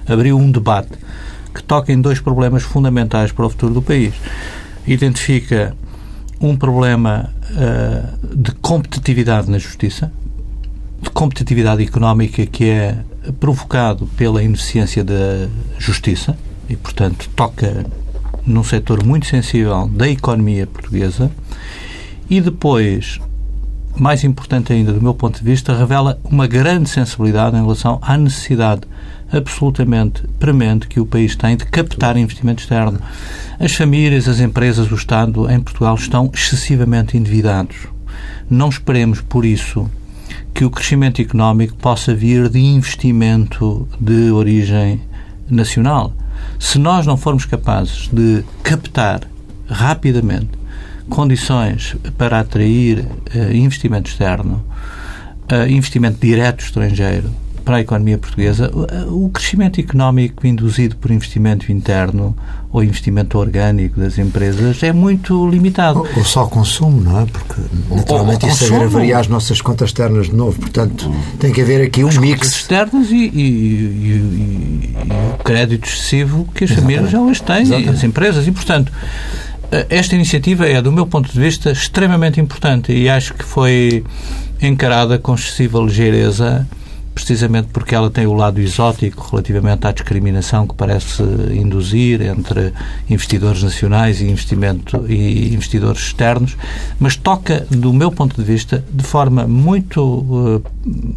Abriu 0.07 0.37
um 0.37 0.51
debate 0.51 0.93
que 1.55 1.63
toca 1.63 1.93
em 1.93 2.01
dois 2.01 2.21
problemas 2.21 2.63
fundamentais 2.63 3.31
para 3.31 3.47
o 3.47 3.51
futuro 3.51 3.75
do 3.75 3.83
país. 3.83 4.15
Identifica 4.87 5.77
um 6.41 6.57
problema 6.57 7.31
uh, 7.51 8.37
de 8.37 8.53
competitividade 8.53 9.51
na 9.51 9.59
justiça, 9.59 10.13
de 11.01 11.11
competitividade 11.11 11.83
económica 11.83 12.45
que 12.47 12.65
é 12.69 12.99
provocado 13.41 14.07
pela 14.17 14.43
ineficiência 14.43 15.05
da 15.05 15.49
justiça 15.79 16.37
e, 16.69 16.77
portanto, 16.77 17.29
toca 17.35 17.85
num 18.47 18.65
setor 18.65 19.05
muito 19.05 19.27
sensível 19.27 19.89
da 19.89 20.09
economia 20.09 20.67
portuguesa. 20.67 21.31
E 22.31 22.41
depois, 22.41 23.21
mais 23.99 24.25
importante 24.25 24.73
ainda 24.73 24.93
do 24.93 25.03
meu 25.03 25.15
ponto 25.15 25.39
de 25.39 25.45
vista, 25.45 25.77
revela 25.77 26.19
uma 26.25 26.47
grande 26.47 26.89
sensibilidade 26.89 27.57
em 27.57 27.61
relação 27.61 27.99
à 28.01 28.17
necessidade 28.17 28.83
absolutamente 29.31 30.23
premente 30.39 30.89
que 30.89 31.01
o 31.01 31.07
país 31.07 31.37
tem 31.37 31.57
de 31.57 31.67
captar 31.67 32.17
investimento 32.17 32.63
externo. 32.63 32.99
As 33.59 33.75
famílias, 33.75 34.29
as 34.29 34.41
empresas, 34.41 34.91
o 34.91 34.95
Estado 34.95 35.51
em 35.51 35.61
Portugal 35.61 35.95
estão 35.95 36.31
excessivamente 36.33 37.17
endividados. 37.17 37.89
Não 38.49 38.69
esperemos, 38.69 39.21
por 39.21 39.45
isso, 39.45 39.91
que 40.55 40.65
o 40.65 40.71
crescimento 40.71 41.21
económico 41.21 41.77
possa 41.77 42.15
vir 42.15 42.49
de 42.49 42.59
investimento 42.59 43.87
de 44.01 44.31
origem 44.31 45.01
nacional. 45.49 46.13
Se 46.59 46.79
nós 46.79 47.07
não 47.07 47.17
formos 47.17 47.45
capazes 47.45 48.09
de 48.13 48.45
captar 48.63 49.23
rapidamente 49.69 50.58
condições 51.09 51.97
para 52.17 52.41
atrair 52.41 53.01
uh, 53.01 53.53
investimento 53.53 54.11
externo, 54.11 54.65
uh, 55.53 55.69
investimento 55.69 56.19
direto 56.21 56.65
estrangeiro 56.65 57.31
para 57.69 57.77
a 57.77 57.81
economia 57.83 58.17
portuguesa, 58.17 58.71
o 59.09 59.29
crescimento 59.29 59.79
económico 59.79 60.47
induzido 60.47 60.97
por 60.97 61.11
investimento 61.11 61.71
interno 61.71 62.35
ou 62.73 62.83
investimento 62.83 63.37
orgânico 63.39 64.01
das 64.01 64.17
empresas 64.17 64.83
é 64.83 64.91
muito 64.91 65.47
limitado. 65.47 65.99
Ou, 65.99 66.09
ou 66.17 66.25
só 66.25 66.47
consumo, 66.47 66.99
não 66.99 67.21
é? 67.21 67.27
Porque 67.27 67.61
naturalmente 67.91 68.47
ou, 68.47 68.51
isso 68.51 68.61
consumo, 68.61 68.81
agravaria 68.81 69.19
as 69.19 69.29
nossas 69.29 69.61
contas 69.61 69.91
externas 69.91 70.29
de 70.29 70.35
novo. 70.35 70.59
Portanto, 70.59 71.13
tem 71.39 71.53
que 71.53 71.61
haver 71.61 71.83
aqui 71.83 72.03
um 72.03 72.09
as 72.09 72.17
mix. 72.17 72.39
Contas 72.39 72.55
externas 72.55 73.11
e, 73.11 73.17
e, 73.17 73.27
e, 73.27 74.95
e, 75.05 75.35
o 75.35 75.45
crédito 75.45 75.87
excessivo 75.87 76.49
que 76.55 76.65
as 76.65 76.71
Exatamente. 76.71 76.97
famílias 76.97 77.11
já 77.11 77.21
hoje 77.21 77.43
têm, 77.43 77.63
Exatamente. 77.63 77.91
as 77.91 78.05
empresas. 78.05 78.47
E, 78.47 78.51
portanto, 78.51 78.91
esta 79.71 80.15
iniciativa 80.15 80.67
é, 80.67 80.81
do 80.81 80.91
meu 80.91 81.07
ponto 81.07 81.31
de 81.31 81.39
vista, 81.39 81.71
extremamente 81.71 82.41
importante 82.41 82.93
e 82.93 83.09
acho 83.09 83.35
que 83.35 83.45
foi 83.45 84.05
encarada 84.61 85.19
com 85.19 85.35
excessiva 85.35 85.79
ligeireza 85.81 86.67
precisamente 87.19 87.69
porque 87.73 87.97
ela 87.97 88.11
tem 88.11 88.27
o 88.27 88.33
lado 88.33 88.61
exótico 88.61 89.27
relativamente 89.31 89.85
à 89.87 89.93
discriminação 89.93 90.69
que 90.69 90.75
parece 90.75 91.23
induzir 91.53 92.23
entre 92.23 92.73
investidores 93.11 93.61
nacionais 93.61 94.21
e, 94.21 94.27
investimento, 94.29 95.05
e 95.09 95.53
investidores 95.53 96.01
externos, 96.01 96.57
mas 97.01 97.17
toca, 97.17 97.67
do 97.71 97.93
meu 97.93 98.13
ponto 98.13 98.37
de 98.37 98.45
vista, 98.45 98.85
de 98.93 99.03
forma 99.03 99.49
muito 99.49 100.01
uh, 100.01 100.63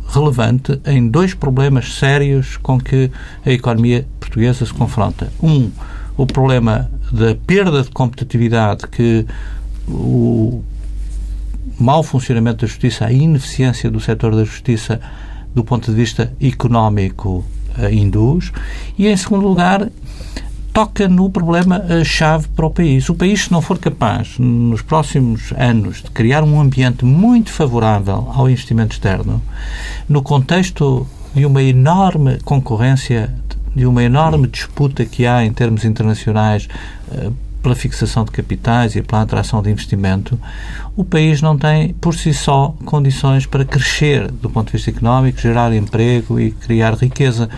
relevante 0.07 0.81
em 0.87 1.07
dois 1.07 1.35
problemas 1.35 1.93
sérios 1.93 2.57
com 2.57 2.79
que 2.79 3.11
a 3.45 3.51
economia 3.51 4.05
portuguesa 4.19 4.65
se 4.65 4.73
confronta. 4.73 5.31
Um, 5.41 5.69
o 6.17 6.25
problema 6.25 6.89
da 7.11 7.35
perda 7.35 7.83
de 7.83 7.91
competitividade 7.91 8.87
que 8.87 9.25
o 9.87 10.63
mau 11.79 12.03
funcionamento 12.03 12.61
da 12.61 12.67
justiça, 12.67 13.05
a 13.05 13.11
ineficiência 13.11 13.89
do 13.89 13.99
setor 13.99 14.35
da 14.35 14.43
justiça 14.43 14.99
do 15.53 15.63
ponto 15.63 15.91
de 15.91 15.97
vista 15.97 16.33
económico 16.41 17.43
uh, 17.77 17.93
induz 17.93 18.51
e, 18.97 19.07
em 19.07 19.17
segundo 19.17 19.47
lugar, 19.47 19.89
toca 20.73 21.07
no 21.07 21.29
problema-chave 21.29 22.47
para 22.49 22.65
o 22.65 22.69
país. 22.69 23.09
O 23.09 23.15
país, 23.15 23.45
se 23.45 23.51
não 23.51 23.61
for 23.61 23.77
capaz, 23.77 24.37
nos 24.39 24.81
próximos 24.81 25.51
anos, 25.57 26.01
de 26.01 26.11
criar 26.11 26.43
um 26.43 26.59
ambiente 26.59 27.03
muito 27.03 27.51
favorável 27.51 28.31
ao 28.33 28.49
investimento 28.49 28.93
externo, 28.93 29.41
no 30.07 30.21
contexto 30.21 31.05
de 31.33 31.45
uma 31.45 31.61
enorme 31.61 32.39
concorrência, 32.43 33.33
de 33.75 33.85
uma 33.85 34.03
enorme 34.03 34.47
disputa 34.47 35.05
que 35.05 35.25
há 35.25 35.45
em 35.45 35.53
termos 35.53 35.85
internacionais 35.85 36.67
eh, 37.11 37.31
pela 37.61 37.75
fixação 37.75 38.25
de 38.25 38.31
capitais 38.31 38.95
e 38.95 39.01
pela 39.01 39.21
atração 39.21 39.61
de 39.61 39.69
investimento, 39.69 40.39
o 40.95 41.03
país 41.03 41.41
não 41.41 41.57
tem, 41.57 41.93
por 41.93 42.15
si 42.15 42.33
só, 42.33 42.75
condições 42.85 43.45
para 43.45 43.63
crescer 43.63 44.31
do 44.31 44.49
ponto 44.49 44.67
de 44.67 44.73
vista 44.73 44.89
económico, 44.89 45.39
gerar 45.39 45.73
emprego 45.73 46.39
e 46.39 46.51
criar 46.51 46.95
riqueza. 46.95 47.49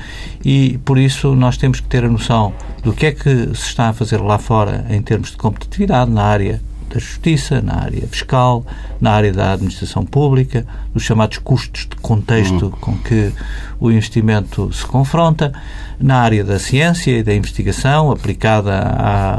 E, 0.44 0.78
por 0.84 0.98
isso, 0.98 1.34
nós 1.36 1.58
temos 1.58 1.80
que 1.80 1.88
ter 1.88 2.04
a 2.04 2.10
noção 2.10 2.54
do 2.84 2.94
que 2.94 3.06
é 3.06 3.12
que 3.12 3.56
se 3.56 3.68
está 3.68 3.90
a 3.90 3.94
fazer 3.94 4.18
lá 4.18 4.38
fora 4.38 4.86
em 4.90 5.02
termos 5.02 5.32
de 5.32 5.38
competitividade 5.38 6.12
na 6.12 6.24
área 6.24 6.62
da 6.94 7.00
justiça, 7.00 7.62
na 7.62 7.82
área 7.82 8.08
fiscal, 8.08 8.66
na 9.02 9.12
área 9.12 9.34
da 9.34 9.54
administração 9.54 10.06
pública, 10.06 10.66
dos 10.94 11.04
chamados 11.04 11.40
custos 11.40 11.88
de 11.90 11.96
contexto 11.98 12.66
uhum. 12.66 12.72
com 12.72 12.98
que 12.98 13.32
o 13.80 13.92
investimento 13.92 14.72
se 14.72 14.86
confronta, 14.86 15.52
na 16.00 16.18
área 16.18 16.44
da 16.44 16.60
ciência 16.60 17.12
e 17.12 17.24
da 17.24 17.34
investigação 17.34 18.12
aplicada 18.12 18.78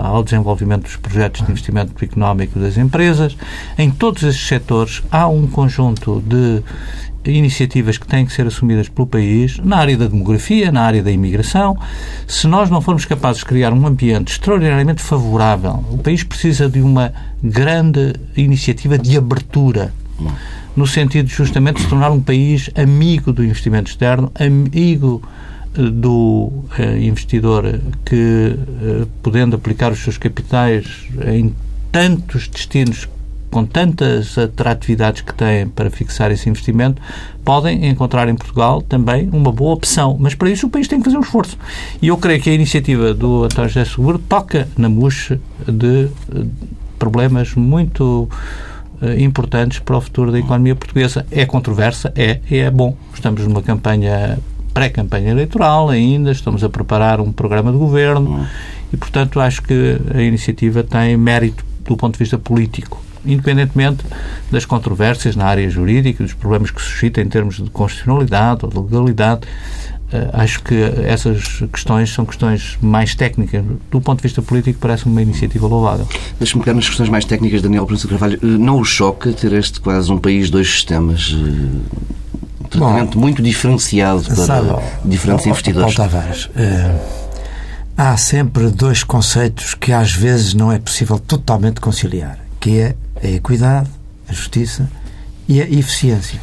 ao 0.03 0.23
desenvolvimento 0.23 0.85
dos 0.85 0.97
projetos 0.97 1.45
de 1.45 1.51
investimento 1.51 1.93
económico 2.05 2.59
das 2.59 2.77
empresas. 2.77 3.37
Em 3.77 3.91
todos 3.91 4.23
estes 4.23 4.47
setores 4.47 5.03
há 5.11 5.29
um 5.29 5.47
conjunto 5.47 6.23
de 6.27 6.63
iniciativas 7.25 7.99
que 7.99 8.07
têm 8.07 8.27
que 8.27 8.33
ser 8.33 8.47
assumidas 8.47 8.89
pelo 8.89 9.07
país 9.07 9.59
na 9.59 9.77
área 9.77 9.97
da 9.97 10.07
demografia, 10.07 10.71
na 10.71 10.83
área 10.83 11.03
da 11.03 11.11
imigração. 11.11 11.77
Se 12.27 12.47
nós 12.47 12.71
não 12.71 12.81
formos 12.81 13.05
capazes 13.05 13.41
de 13.41 13.47
criar 13.47 13.73
um 13.73 13.87
ambiente 13.87 14.33
extraordinariamente 14.33 15.03
favorável, 15.03 15.85
o 15.91 15.99
país 15.99 16.23
precisa 16.23 16.69
de 16.69 16.81
uma 16.81 17.13
grande 17.43 18.15
iniciativa 18.37 18.99
de 18.99 19.17
abertura 19.17 19.93
no 20.77 20.87
sentido 20.87 21.27
de 21.27 21.35
justamente 21.35 21.81
se 21.81 21.89
tornar 21.89 22.11
um 22.11 22.21
país 22.21 22.71
amigo 22.75 23.33
do 23.33 23.45
investimento 23.45 23.91
externo, 23.91 24.31
amigo 24.35 25.23
eh, 25.77 25.83
do 25.83 26.53
eh, 26.79 26.99
investidor 26.99 27.81
que, 28.05 28.57
eh, 28.83 29.07
podendo 29.23 29.57
aplicar 29.57 29.93
os 29.93 30.01
seus 30.01 30.19
capitais 30.19 31.07
em 31.27 31.55
tantos 31.93 32.49
destinos 32.49 33.09
com 33.55 33.65
tantas 33.65 34.37
atratividades 34.37 35.21
que 35.23 35.33
têm 35.33 35.69
para 35.69 35.89
fixar 35.89 36.33
esse 36.33 36.51
investimento, 36.51 37.01
podem 37.45 37.89
encontrar 37.89 38.29
em 38.29 38.35
Portugal 38.35 38.83
também 38.83 39.31
uma 39.33 39.53
boa 39.53 39.75
opção. 39.75 40.17
Mas 40.19 40.35
para 40.35 40.51
isso 40.51 40.67
o 40.67 40.71
país 40.71 40.89
tem 40.89 40.99
que 40.99 41.05
fazer 41.05 41.17
um 41.17 41.21
esforço. 41.21 41.57
E 42.03 42.09
eu 42.09 42.17
creio 42.17 42.43
que 42.43 42.51
a 42.51 42.53
iniciativa 42.53 43.15
do 43.15 43.45
António 43.45 43.69
José 43.71 43.85
Seguro 43.85 44.19
toca 44.19 44.67
na 44.77 44.89
mousse 44.89 45.41
de 45.69 46.09
problemas 46.99 47.55
muito 47.55 48.29
uh, 49.01 49.21
importantes 49.21 49.79
para 49.79 49.99
o 49.99 50.01
futuro 50.01 50.33
da 50.33 50.41
economia 50.41 50.75
portuguesa. 50.75 51.25
É 51.31 51.47
controversa, 51.47 52.13
é, 52.17 52.41
e 52.51 52.57
é 52.57 52.69
bom. 52.73 52.97
Estamos 53.15 53.47
numa 53.47 53.63
campanha, 53.63 54.37
pré-campanha 54.73 55.31
eleitoral 55.31 55.91
ainda, 55.91 56.33
estamos 56.33 56.65
a 56.65 56.69
preparar 56.69 57.21
um 57.21 57.31
programa 57.31 57.71
de 57.71 57.79
governo 57.79 58.41
hum. 58.41 58.47
e, 58.93 58.97
portanto, 58.97 59.39
acho 59.39 59.63
que 59.63 59.97
a 60.13 60.21
iniciativa 60.23 60.83
tem 60.83 61.17
mérito 61.17 61.65
do 61.85 61.97
ponto 61.97 62.15
de 62.15 62.19
vista 62.19 62.37
político 62.37 63.04
independentemente 63.25 64.05
das 64.51 64.65
controvérsias 64.65 65.37
na 65.37 65.47
área 65.47 65.69
jurídica, 65.69 66.23
dos 66.23 66.35
problemas 66.35 66.71
que 66.71 66.81
suscita 66.81 67.21
em 67.21 67.29
termos 67.29 67.57
de 67.57 67.71
constitucionalidade 67.71 68.65
ou 68.65 68.71
de 68.71 68.79
legalidade. 68.79 69.43
Uh, 70.13 70.31
acho 70.35 70.63
que 70.63 70.75
essas 71.05 71.63
questões 71.73 72.13
são 72.13 72.25
questões 72.25 72.79
mais 72.81 73.15
técnicas. 73.15 73.65
Do 73.91 74.01
ponto 74.01 74.19
de 74.19 74.23
vista 74.23 74.41
político, 74.43 74.79
parece-me 74.79 75.13
uma 75.13 75.23
iniciativa 75.23 75.67
louvável. 75.67 76.07
Deixe-me 76.39 76.63
pegar 76.63 76.75
nas 76.75 76.87
questões 76.87 77.09
mais 77.09 77.25
técnicas, 77.25 77.63
Daniel 77.63 77.87
Príncipe 77.87 78.11
Carvalho. 78.11 78.39
Uh, 78.43 78.47
não 78.47 78.79
o 78.79 78.85
choca 78.85 79.33
ter 79.33 79.53
este 79.53 79.81
quase 79.81 80.13
um 80.13 80.19
país, 80.19 80.51
dois 80.51 80.71
sistemas? 80.71 81.33
Uh, 81.33 81.37
um 82.61 82.69
tratamento 82.69 83.15
Bom, 83.15 83.21
muito 83.21 83.43
diferenciado 83.43 84.23
para 84.23 84.35
sabe, 84.37 84.69
diferentes 85.05 85.47
investidores. 85.47 85.95
Paulo 85.95 86.11
Tavares, 86.11 86.49
há 87.97 88.17
sempre 88.17 88.69
dois 88.71 89.03
conceitos 89.05 89.75
que 89.75 89.93
às 89.93 90.13
vezes 90.13 90.55
não 90.55 90.71
é 90.73 90.79
possível 90.79 91.19
totalmente 91.19 91.81
conciliar, 91.81 92.39
que 92.65 92.81
é 92.81 92.97
a 93.23 93.27
equidade, 93.29 93.91
a 94.27 94.33
justiça 94.33 94.91
e 95.47 95.61
a 95.61 95.69
eficiência. 95.69 96.41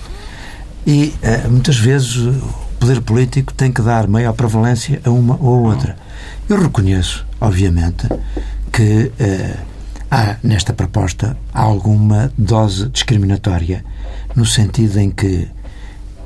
E 0.86 1.16
muitas 1.50 1.80
vezes 1.80 2.16
poder 2.80 3.02
político 3.02 3.52
tem 3.56 3.72
que 3.72 3.82
dar 3.82 4.08
maior 4.08 4.34
prevalência 4.34 5.02
a 5.04 5.10
uma 5.10 5.36
ou 5.42 5.56
a 5.56 5.70
outra. 5.70 5.98
Eu 6.48 6.62
reconheço, 6.62 7.26
obviamente, 7.40 8.08
que 8.72 9.12
eh, 9.20 9.58
há 10.12 10.36
nesta 10.44 10.74
proposta 10.74 11.36
alguma 11.52 12.32
dose 12.38 12.88
discriminatória, 12.90 13.84
no 14.36 14.46
sentido 14.46 15.00
em 15.00 15.10
que 15.10 15.48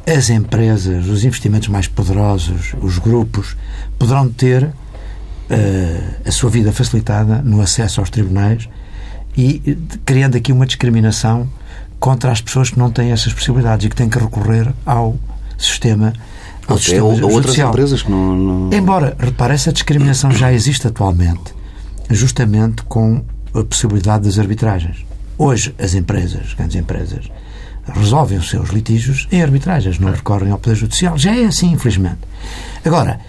as 0.05 0.29
empresas, 0.29 1.07
os 1.07 1.23
investimentos 1.23 1.69
mais 1.69 1.87
poderosos, 1.87 2.73
os 2.81 2.99
grupos, 2.99 3.55
poderão 3.97 4.29
ter 4.29 4.65
uh, 4.65 4.73
a 6.27 6.31
sua 6.31 6.49
vida 6.49 6.73
facilitada 6.73 7.41
no 7.41 7.61
acesso 7.61 8.01
aos 8.01 8.09
tribunais 8.09 8.67
e 9.37 9.77
criando 10.05 10.37
aqui 10.37 10.51
uma 10.51 10.65
discriminação 10.65 11.49
contra 11.99 12.31
as 12.31 12.41
pessoas 12.41 12.69
que 12.69 12.79
não 12.79 12.91
têm 12.91 13.11
essas 13.11 13.33
possibilidades 13.33 13.85
e 13.85 13.89
que 13.89 13.95
têm 13.95 14.09
que 14.09 14.17
recorrer 14.17 14.71
ao 14.85 15.17
sistema 15.57 16.13
ao 16.67 16.77
sistema 16.77 17.05
ou, 17.05 17.31
outras 17.31 17.57
empresas 17.57 18.01
que 18.01 18.09
não, 18.09 18.35
não... 18.35 18.73
Embora, 18.73 19.15
repare, 19.19 19.53
essa 19.53 19.71
discriminação 19.71 20.31
já 20.31 20.51
existe 20.51 20.87
atualmente, 20.87 21.53
justamente 22.09 22.83
com 22.83 23.23
a 23.53 23.63
possibilidade 23.63 24.25
das 24.25 24.39
arbitragens. 24.39 25.05
Hoje, 25.37 25.75
as 25.77 25.93
empresas, 25.93 26.53
grandes 26.53 26.75
empresas, 26.75 27.29
resolvem 27.93 28.37
os 28.37 28.49
seus 28.49 28.69
litígios 28.69 29.27
em 29.31 29.41
arbitragens, 29.41 29.99
não 29.99 30.11
recorrem 30.11 30.51
ao 30.51 30.57
Poder 30.57 30.75
Judicial. 30.75 31.17
Já 31.17 31.35
é 31.35 31.45
assim, 31.45 31.71
infelizmente. 31.71 32.19
Agora, 32.83 33.19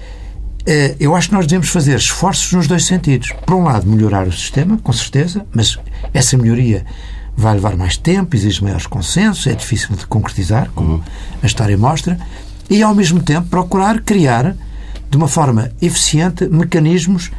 eu 0.98 1.14
acho 1.14 1.28
que 1.28 1.34
nós 1.34 1.46
devemos 1.46 1.68
fazer 1.68 1.96
esforços 1.96 2.52
nos 2.52 2.66
dois 2.66 2.84
sentidos. 2.84 3.32
Por 3.46 3.54
um 3.54 3.64
lado, 3.64 3.86
melhorar 3.86 4.26
o 4.26 4.32
sistema, 4.32 4.78
com 4.78 4.92
certeza, 4.92 5.46
mas 5.54 5.78
essa 6.12 6.36
melhoria 6.36 6.84
vai 7.36 7.54
levar 7.54 7.76
mais 7.76 7.96
tempo, 7.96 8.34
exige 8.34 8.62
maiores 8.62 8.86
consensos, 8.86 9.46
é 9.46 9.54
difícil 9.54 9.94
de 9.94 10.06
concretizar, 10.06 10.70
como 10.74 10.94
uhum. 10.94 11.02
a 11.42 11.46
história 11.46 11.76
mostra 11.76 12.18
e, 12.70 12.82
ao 12.82 12.94
mesmo 12.94 13.22
tempo, 13.22 13.48
procurar 13.48 14.00
criar, 14.00 14.56
de 15.08 15.16
uma 15.16 15.28
forma 15.28 15.70
eficiente, 15.80 16.48
mecanismos 16.48 17.30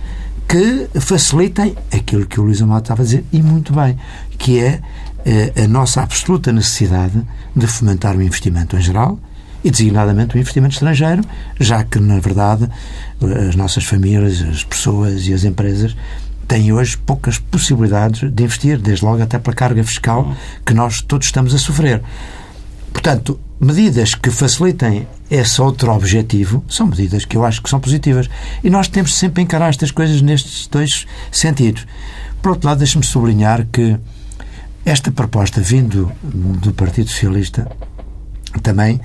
que 0.48 0.88
facilitem 1.02 1.76
aquilo 1.92 2.26
que 2.26 2.40
o 2.40 2.44
Luís 2.44 2.62
Amado 2.62 2.84
estava 2.84 3.02
a 3.02 3.06
dizer, 3.06 3.26
e 3.34 3.42
muito 3.42 3.74
bem, 3.74 3.98
que 4.38 4.60
é 4.60 4.80
eh, 5.26 5.52
a 5.64 5.68
nossa 5.68 6.02
absoluta 6.02 6.54
necessidade 6.54 7.22
de 7.54 7.68
fomentar 7.68 8.16
o 8.16 8.22
investimento 8.22 8.78
em 8.78 8.82
geral 8.82 9.20
e, 9.64 9.72
designadamente, 9.72 10.36
o 10.36 10.40
investimento 10.40 10.74
estrangeiro, 10.74 11.24
já 11.60 11.84
que, 11.84 12.00
na 12.00 12.20
verdade, 12.20 12.70
as 13.48 13.56
nossas 13.56 13.84
famílias, 13.84 14.42
as 14.42 14.64
pessoas 14.64 15.28
e 15.28 15.34
as 15.34 15.44
empresas 15.44 15.96
têm 16.48 16.72
hoje 16.72 16.98
poucas 16.98 17.38
possibilidades 17.38 18.32
de 18.32 18.44
investir, 18.44 18.78
desde 18.80 19.04
logo 19.04 19.22
até 19.22 19.38
pela 19.38 19.56
carga 19.56 19.84
fiscal 19.84 20.34
que 20.66 20.74
nós 20.74 21.02
todos 21.02 21.28
estamos 21.28 21.54
a 21.54 21.58
sofrer. 21.58 22.02
Portanto, 22.94 23.40
medidas 23.60 24.16
que 24.16 24.32
facilitem 24.32 25.08
esse 25.30 25.62
outro 25.62 25.92
objetivo 25.92 26.64
são 26.70 26.88
medidas 26.88 27.26
que 27.26 27.36
eu 27.36 27.46
acho 27.46 27.62
que 27.62 27.70
são 27.70 27.80
positivas. 27.80 28.30
E 28.64 28.70
nós 28.70 28.88
temos 28.88 29.16
sempre 29.16 29.42
a 29.42 29.44
encarar 29.44 29.70
estas 29.70 29.92
coisas 29.92 30.22
nestes 30.22 30.68
dois 30.68 31.06
sentidos. 31.32 31.86
Por 32.42 32.52
outro 32.52 32.68
lado, 32.68 32.80
deixe-me 32.80 33.04
sublinhar 33.04 33.68
que 33.72 33.98
esta 34.86 35.12
proposta 35.12 35.60
vindo 35.60 36.12
do 36.24 36.72
Partido 36.72 37.10
Socialista 37.10 37.70
também 38.60 39.00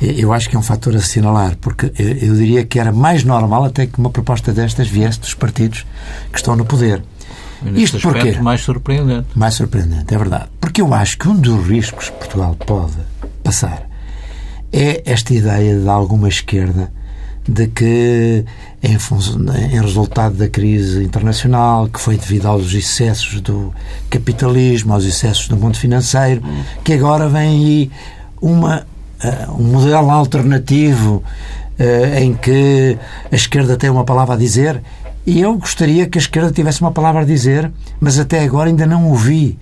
eu 0.00 0.32
acho 0.32 0.48
que 0.48 0.54
é 0.54 0.58
um 0.58 0.62
fator 0.62 0.94
a 0.94 0.98
assinalar, 0.98 1.56
porque 1.60 1.92
eu 1.98 2.34
diria 2.34 2.64
que 2.64 2.78
era 2.78 2.92
mais 2.92 3.24
normal 3.24 3.64
até 3.64 3.86
que 3.86 3.98
uma 3.98 4.10
proposta 4.10 4.52
destas 4.52 4.86
viesse 4.88 5.18
dos 5.18 5.34
partidos 5.34 5.84
que 6.30 6.38
estão 6.38 6.54
no 6.54 6.64
poder. 6.64 7.02
Isto 7.74 7.98
porque 8.00 8.40
mais 8.40 8.60
surpreendente. 8.60 9.26
Mais 9.34 9.54
surpreendente, 9.54 10.14
é 10.14 10.18
verdade. 10.18 10.46
Porque 10.60 10.80
eu 10.80 10.94
acho 10.94 11.18
que 11.18 11.28
um 11.28 11.34
dos 11.34 11.66
riscos 11.66 12.10
que 12.10 12.16
Portugal 12.16 12.54
pode 12.54 12.94
passar 13.42 13.88
é 14.72 15.02
esta 15.04 15.34
ideia 15.34 15.76
de 15.76 15.88
alguma 15.88 16.28
esquerda 16.28 16.92
de 17.48 17.66
que, 17.66 18.44
em, 18.82 18.92
em, 18.92 19.80
resultado 19.80 20.36
da 20.36 20.48
crise 20.48 21.02
internacional, 21.02 21.88
que 21.88 21.98
foi 21.98 22.18
devido 22.18 22.46
aos 22.46 22.72
excessos 22.74 23.40
do 23.40 23.72
capitalismo, 24.10 24.92
aos 24.92 25.04
excessos 25.04 25.48
do 25.48 25.56
mundo 25.56 25.78
financeiro, 25.78 26.42
que 26.84 26.92
agora 26.92 27.26
vem 27.26 27.48
aí 27.48 27.90
uma, 28.40 28.86
uh, 29.22 29.52
um 29.60 29.64
modelo 29.64 30.10
alternativo 30.10 31.22
uh, 31.78 32.18
em 32.18 32.34
que 32.34 32.98
a 33.30 33.34
esquerda 33.34 33.76
tem 33.76 33.90
uma 33.90 34.04
palavra 34.04 34.34
a 34.34 34.38
dizer. 34.38 34.82
E 35.26 35.40
eu 35.40 35.56
gostaria 35.58 36.06
que 36.06 36.18
a 36.18 36.20
esquerda 36.20 36.50
tivesse 36.50 36.80
uma 36.80 36.92
palavra 36.92 37.22
a 37.22 37.24
dizer, 37.24 37.70
mas 38.00 38.18
até 38.18 38.42
agora 38.42 38.70
ainda 38.70 38.86
não 38.86 39.08
ouvi 39.08 39.58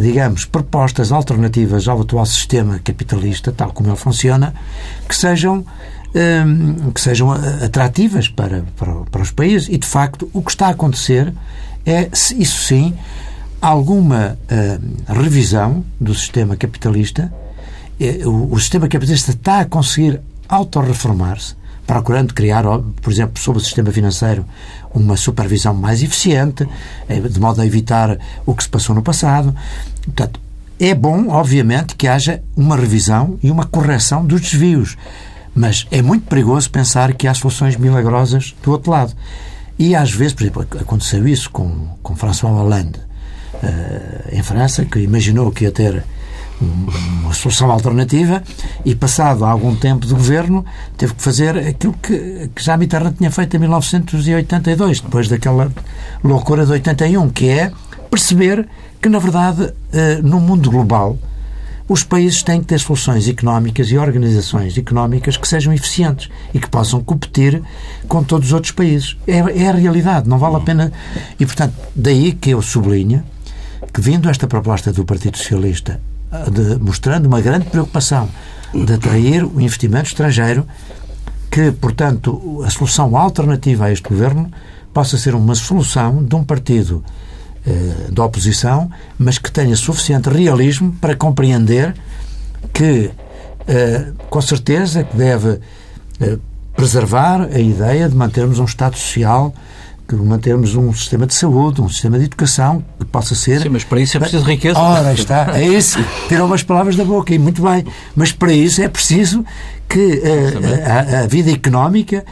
digamos, 0.00 0.44
propostas 0.44 1.10
alternativas 1.10 1.88
ao 1.88 2.02
atual 2.02 2.26
sistema 2.26 2.78
capitalista, 2.84 3.50
tal 3.50 3.72
como 3.72 3.88
ele 3.88 3.96
funciona, 3.96 4.52
que 5.08 5.16
sejam 5.16 5.64
hum, 6.14 6.90
que 6.92 7.00
sejam 7.00 7.32
atrativas 7.32 8.28
para, 8.28 8.64
para, 8.76 8.92
para, 9.10 9.22
os 9.22 9.30
países. 9.30 9.68
E, 9.68 9.78
de 9.78 9.86
facto, 9.86 10.28
o 10.32 10.42
que 10.42 10.50
está 10.50 10.66
a 10.66 10.70
acontecer 10.70 11.32
é, 11.84 12.08
isso 12.12 12.64
sim, 12.64 12.94
alguma 13.60 14.38
hum, 14.50 15.14
revisão 15.14 15.84
do 16.00 16.14
sistema 16.14 16.56
capitalista. 16.56 17.32
É, 17.98 18.26
o, 18.26 18.58
sistema 18.58 18.88
capitalista 18.88 19.30
está 19.30 19.60
a 19.60 19.64
conseguir 19.64 20.20
autorreformar-se, 20.48 21.54
procurando 21.86 22.34
criar, 22.34 22.64
por 23.00 23.12
exemplo, 23.12 23.40
sobre 23.40 23.60
o 23.60 23.64
sistema 23.64 23.90
financeiro, 23.90 24.44
uma 24.92 25.16
supervisão 25.16 25.72
mais 25.74 26.02
eficiente, 26.02 26.66
eh, 27.08 27.20
de 27.20 27.40
modo 27.40 27.60
a 27.60 27.66
evitar 27.66 28.18
o 28.44 28.54
que 28.54 28.62
se 28.62 28.68
passou 28.68 28.94
no 28.94 29.02
passado. 29.02 29.54
Portanto, 30.04 30.40
é 30.78 30.94
bom, 30.94 31.28
obviamente, 31.28 31.94
que 31.96 32.06
haja 32.06 32.42
uma 32.54 32.76
revisão 32.76 33.38
e 33.42 33.50
uma 33.50 33.64
correção 33.64 34.26
dos 34.26 34.42
desvios, 34.42 34.96
mas 35.54 35.86
é 35.90 36.02
muito 36.02 36.26
perigoso 36.26 36.70
pensar 36.70 37.14
que 37.14 37.26
há 37.26 37.32
soluções 37.32 37.76
milagrosas 37.76 38.54
do 38.62 38.72
outro 38.72 38.90
lado. 38.90 39.14
E 39.78 39.94
às 39.94 40.10
vezes, 40.10 40.34
por 40.34 40.42
exemplo, 40.42 40.66
aconteceu 40.80 41.26
isso 41.26 41.50
com, 41.50 41.88
com 42.02 42.14
François 42.14 42.52
Hollande 42.52 42.98
uh, 43.54 44.36
em 44.36 44.42
França, 44.42 44.84
que 44.84 44.98
imaginou 44.98 45.50
que 45.50 45.64
ia 45.64 45.72
ter 45.72 46.04
uma 46.60 47.34
solução 47.34 47.70
alternativa 47.70 48.42
e, 48.84 48.94
passado 48.94 49.44
algum 49.44 49.74
tempo 49.74 50.06
de 50.06 50.14
governo, 50.14 50.64
teve 50.96 51.14
que 51.14 51.22
fazer 51.22 51.56
aquilo 51.58 51.94
que, 51.94 52.50
que 52.54 52.64
já 52.64 52.76
Mitterrand 52.76 53.12
tinha 53.12 53.30
feito 53.30 53.56
em 53.56 53.60
1982, 53.60 55.00
depois 55.00 55.28
daquela 55.28 55.70
loucura 56.24 56.64
de 56.64 56.72
81, 56.72 57.28
que 57.30 57.48
é 57.48 57.72
perceber 58.10 58.66
que, 59.00 59.08
na 59.08 59.18
verdade, 59.18 59.72
eh, 59.92 60.20
no 60.22 60.40
mundo 60.40 60.70
global, 60.70 61.18
os 61.88 62.02
países 62.02 62.42
têm 62.42 62.60
que 62.60 62.66
ter 62.66 62.80
soluções 62.80 63.28
económicas 63.28 63.88
e 63.90 63.98
organizações 63.98 64.76
económicas 64.76 65.36
que 65.36 65.46
sejam 65.46 65.72
eficientes 65.72 66.28
e 66.52 66.58
que 66.58 66.68
possam 66.68 67.00
competir 67.00 67.62
com 68.08 68.24
todos 68.24 68.48
os 68.48 68.52
outros 68.52 68.72
países. 68.72 69.16
É, 69.26 69.38
é 69.38 69.68
a 69.68 69.72
realidade, 69.72 70.28
não 70.28 70.38
vale 70.38 70.56
a 70.56 70.60
pena. 70.60 70.92
E, 71.38 71.46
portanto, 71.46 71.74
daí 71.94 72.32
que 72.32 72.50
eu 72.50 72.62
sublinho 72.62 73.22
que, 73.92 74.00
vindo 74.00 74.28
esta 74.28 74.48
proposta 74.48 74.92
do 74.92 75.04
Partido 75.04 75.36
Socialista 75.36 76.00
de, 76.50 76.76
mostrando 76.82 77.26
uma 77.26 77.40
grande 77.40 77.66
preocupação 77.66 78.28
de 78.72 78.92
atrair 78.92 79.44
o 79.44 79.60
investimento 79.60 80.08
estrangeiro, 80.08 80.66
que, 81.50 81.72
portanto, 81.72 82.62
a 82.64 82.70
solução 82.70 83.16
alternativa 83.16 83.86
a 83.86 83.92
este 83.92 84.08
governo 84.08 84.50
possa 84.92 85.16
ser 85.16 85.34
uma 85.34 85.54
solução 85.54 86.22
de 86.24 86.34
um 86.34 86.44
partido 86.44 87.02
eh, 87.66 88.10
da 88.10 88.24
oposição, 88.24 88.90
mas 89.18 89.38
que 89.38 89.50
tenha 89.50 89.74
suficiente 89.76 90.28
realismo 90.28 90.92
para 91.00 91.16
compreender 91.16 91.94
que, 92.72 93.10
eh, 93.66 94.12
com 94.30 94.40
certeza, 94.40 95.04
que 95.04 95.16
deve 95.16 95.60
eh, 96.20 96.38
preservar 96.76 97.42
a 97.42 97.58
ideia 97.58 98.08
de 98.08 98.14
mantermos 98.14 98.58
um 98.58 98.64
Estado 98.64 98.96
social 98.96 99.54
que 100.06 100.14
mantermos 100.14 100.74
um 100.76 100.92
sistema 100.92 101.26
de 101.26 101.34
saúde, 101.34 101.82
um 101.82 101.88
sistema 101.88 102.18
de 102.18 102.26
educação 102.26 102.84
que 102.98 103.04
possa 103.06 103.34
ser. 103.34 103.62
Sim, 103.62 103.70
mas 103.70 103.82
para 103.82 104.00
isso 104.00 104.16
é 104.16 104.20
preciso 104.20 104.44
riqueza. 104.44 104.78
Ora, 104.78 105.12
está, 105.12 105.58
é 105.58 105.66
isso. 105.66 105.98
Tirou 106.28 106.46
umas 106.46 106.62
palavras 106.62 106.96
da 106.96 107.04
boca 107.04 107.34
e 107.34 107.38
muito 107.38 107.62
bem. 107.62 107.84
Mas 108.14 108.30
para 108.30 108.52
isso 108.52 108.80
é 108.80 108.88
preciso 108.88 109.44
que 109.88 109.98
uh, 109.98 111.18
a, 111.18 111.20
a, 111.20 111.26
vida 111.26 111.50
económica 111.50 112.24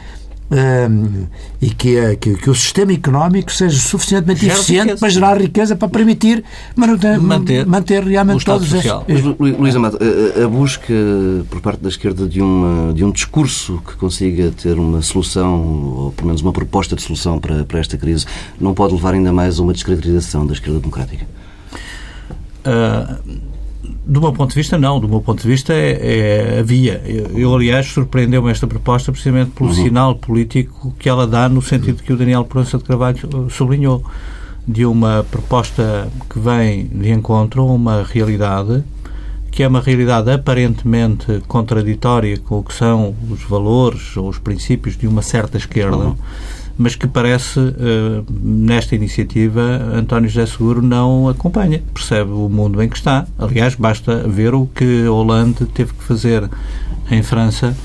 um, 0.51 1.25
e 1.59 1.69
que, 1.71 1.97
é, 1.97 2.15
que, 2.15 2.35
que, 2.35 2.49
o 2.49 2.55
sistema 2.55 2.93
económico 2.93 3.51
seja 3.51 3.79
suficientemente 3.79 4.41
Gera 4.41 4.53
eficiente 4.53 4.81
riqueza. 4.81 4.99
para 4.99 5.09
gerar 5.09 5.41
riqueza 5.41 5.75
para 5.75 5.89
permitir 5.89 6.43
manter, 6.75 7.65
manter 7.65 8.03
realmente 8.03 8.45
todos 8.45 8.67
social. 8.69 9.03
estes. 9.07 9.35
Luís 9.39 9.75
Amado, 9.75 9.97
a, 9.99 10.43
a, 10.43 10.47
busca 10.47 10.93
por 11.49 11.61
parte 11.61 11.81
da 11.81 11.89
esquerda 11.89 12.27
de, 12.27 12.41
uma, 12.41 12.93
de 12.93 13.03
um 13.03 13.11
discurso 13.11 13.81
que 13.87 13.95
consiga 13.95 14.51
ter 14.51 14.77
uma 14.77 15.01
solução, 15.01 15.63
ou 15.97 16.11
pelo 16.11 16.27
menos 16.27 16.41
uma 16.41 16.53
proposta 16.53 16.95
de 16.95 17.01
solução 17.01 17.39
para, 17.39 17.63
para 17.63 17.79
esta 17.79 17.97
crise, 17.97 18.25
não 18.59 18.73
pode 18.73 18.93
levar 18.93 19.15
ainda 19.15 19.33
mais 19.33 19.59
a 19.59 19.63
uma 19.63 19.73
descaracterização 19.73 20.45
da 20.45 20.53
esquerda 20.53 20.79
democrática? 20.79 21.25
Uh, 22.65 23.54
do 24.07 24.21
meu 24.21 24.31
ponto 24.31 24.49
de 24.49 24.55
vista, 24.55 24.77
não. 24.77 24.99
Do 24.99 25.07
meu 25.09 25.19
ponto 25.19 25.41
de 25.41 25.47
vista, 25.47 25.73
é, 25.73 26.55
é 26.55 26.59
havia. 26.59 27.01
Eu, 27.05 27.37
eu, 27.37 27.55
aliás, 27.55 27.87
surpreendeu-me 27.87 28.51
esta 28.51 28.67
proposta 28.67 29.11
precisamente 29.11 29.51
pelo 29.51 29.69
uhum. 29.69 29.75
sinal 29.75 30.15
político 30.15 30.93
que 30.99 31.09
ela 31.09 31.25
dá 31.25 31.49
no 31.49 31.61
sentido 31.61 32.03
que 32.03 32.13
o 32.13 32.17
Daniel 32.17 32.45
Proença 32.45 32.77
de 32.77 32.83
Carvalho 32.83 33.17
uh, 33.33 33.49
sublinhou, 33.49 34.03
de 34.67 34.85
uma 34.85 35.25
proposta 35.29 36.07
que 36.29 36.39
vem 36.39 36.85
de 36.85 37.11
encontro 37.11 37.61
a 37.61 37.65
uma 37.65 38.03
realidade 38.03 38.83
que 39.51 39.63
é 39.63 39.67
uma 39.69 39.79
realidade 39.79 40.29
aparentemente 40.29 41.41
contraditória 41.47 42.37
com 42.37 42.59
o 42.59 42.63
que 42.63 42.73
são 42.73 43.15
os 43.31 43.41
valores 43.43 44.17
ou 44.17 44.27
os 44.27 44.37
princípios 44.37 44.97
de 44.97 45.07
uma 45.07 45.21
certa 45.21 45.55
esquerda. 45.55 45.95
Uhum 45.95 46.15
mas 46.77 46.95
que 46.95 47.07
parece, 47.07 47.59
uh, 47.59 48.25
nesta 48.29 48.95
iniciativa, 48.95 49.61
António 49.93 50.29
José 50.29 50.45
Seguro 50.45 50.81
não 50.81 51.29
acompanha. 51.29 51.81
Percebe 51.93 52.31
o 52.31 52.49
mundo 52.49 52.81
em 52.81 52.89
que 52.89 52.97
está. 52.97 53.25
Aliás, 53.37 53.75
basta 53.75 54.27
ver 54.27 54.53
o 54.53 54.67
que 54.67 55.07
Hollande 55.07 55.65
teve 55.67 55.93
que 55.93 56.03
fazer 56.03 56.49
em 57.09 57.23
França 57.23 57.75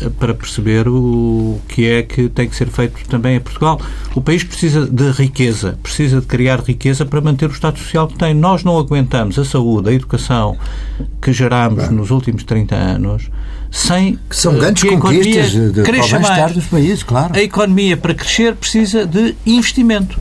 eh, 0.00 0.10
para 0.18 0.34
perceber 0.34 0.88
o 0.88 1.58
que 1.68 1.86
é 1.86 2.02
que 2.02 2.28
tem 2.28 2.48
que 2.48 2.56
ser 2.56 2.68
feito 2.68 3.08
também 3.08 3.36
em 3.36 3.40
Portugal. 3.40 3.80
O 4.14 4.20
país 4.20 4.44
precisa 4.44 4.86
de 4.86 5.10
riqueza, 5.10 5.78
precisa 5.82 6.20
de 6.20 6.26
criar 6.26 6.60
riqueza 6.60 7.06
para 7.06 7.20
manter 7.20 7.48
o 7.48 7.52
Estado 7.52 7.78
Social 7.78 8.08
que 8.08 8.18
tem. 8.18 8.34
Nós 8.34 8.64
não 8.64 8.78
aguentamos 8.78 9.38
a 9.38 9.44
saúde, 9.44 9.90
a 9.90 9.92
educação 9.92 10.56
que 11.22 11.32
gerámos 11.32 11.88
nos 11.90 12.10
últimos 12.10 12.44
30 12.44 12.74
anos 12.74 13.30
sem 13.74 14.16
que 14.30 14.36
são 14.36 14.56
grandes 14.56 14.84
que 14.84 14.96
conquistas 14.96 15.50
de, 15.50 15.82
cresça 15.82 16.20
mais. 16.20 16.52
dos 16.52 16.64
países, 16.66 17.02
claro. 17.02 17.36
A 17.36 17.42
economia 17.42 17.96
para 17.96 18.14
crescer 18.14 18.54
precisa 18.54 19.04
de 19.04 19.34
investimento. 19.44 20.18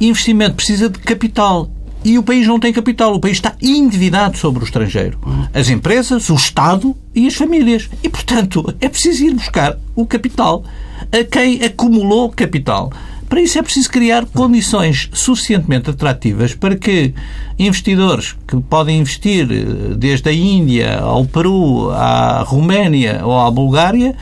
Investimento 0.00 0.54
precisa 0.54 0.88
de 0.88 0.98
capital. 0.98 1.70
E 2.02 2.16
o 2.18 2.22
país 2.22 2.46
não 2.46 2.58
tem 2.58 2.72
capital. 2.72 3.14
O 3.14 3.20
país 3.20 3.36
está 3.36 3.54
endividado 3.60 4.38
sobre 4.38 4.62
o 4.62 4.64
estrangeiro. 4.64 5.18
As 5.52 5.68
empresas, 5.68 6.30
o 6.30 6.34
Estado 6.34 6.96
e 7.14 7.26
as 7.26 7.34
famílias. 7.34 7.90
E, 8.02 8.08
portanto, 8.08 8.74
é 8.80 8.88
preciso 8.88 9.24
ir 9.24 9.34
buscar 9.34 9.76
o 9.94 10.06
capital 10.06 10.64
a 11.12 11.24
quem 11.24 11.62
acumulou 11.62 12.30
capital. 12.30 12.90
Para 13.28 13.42
isso 13.42 13.58
é 13.58 13.62
preciso 13.62 13.90
criar 13.90 14.24
condições 14.26 15.10
suficientemente 15.12 15.90
atrativas 15.90 16.54
para 16.54 16.76
que 16.76 17.12
investidores 17.58 18.34
que 18.46 18.56
podem 18.56 19.00
investir 19.00 19.46
eh, 19.50 19.94
desde 19.94 20.30
a 20.30 20.32
Índia 20.32 20.98
ao 21.00 21.26
Peru, 21.26 21.90
à 21.90 22.42
Roménia 22.42 23.20
ou 23.22 23.38
à 23.38 23.50
Bulgária 23.50 24.16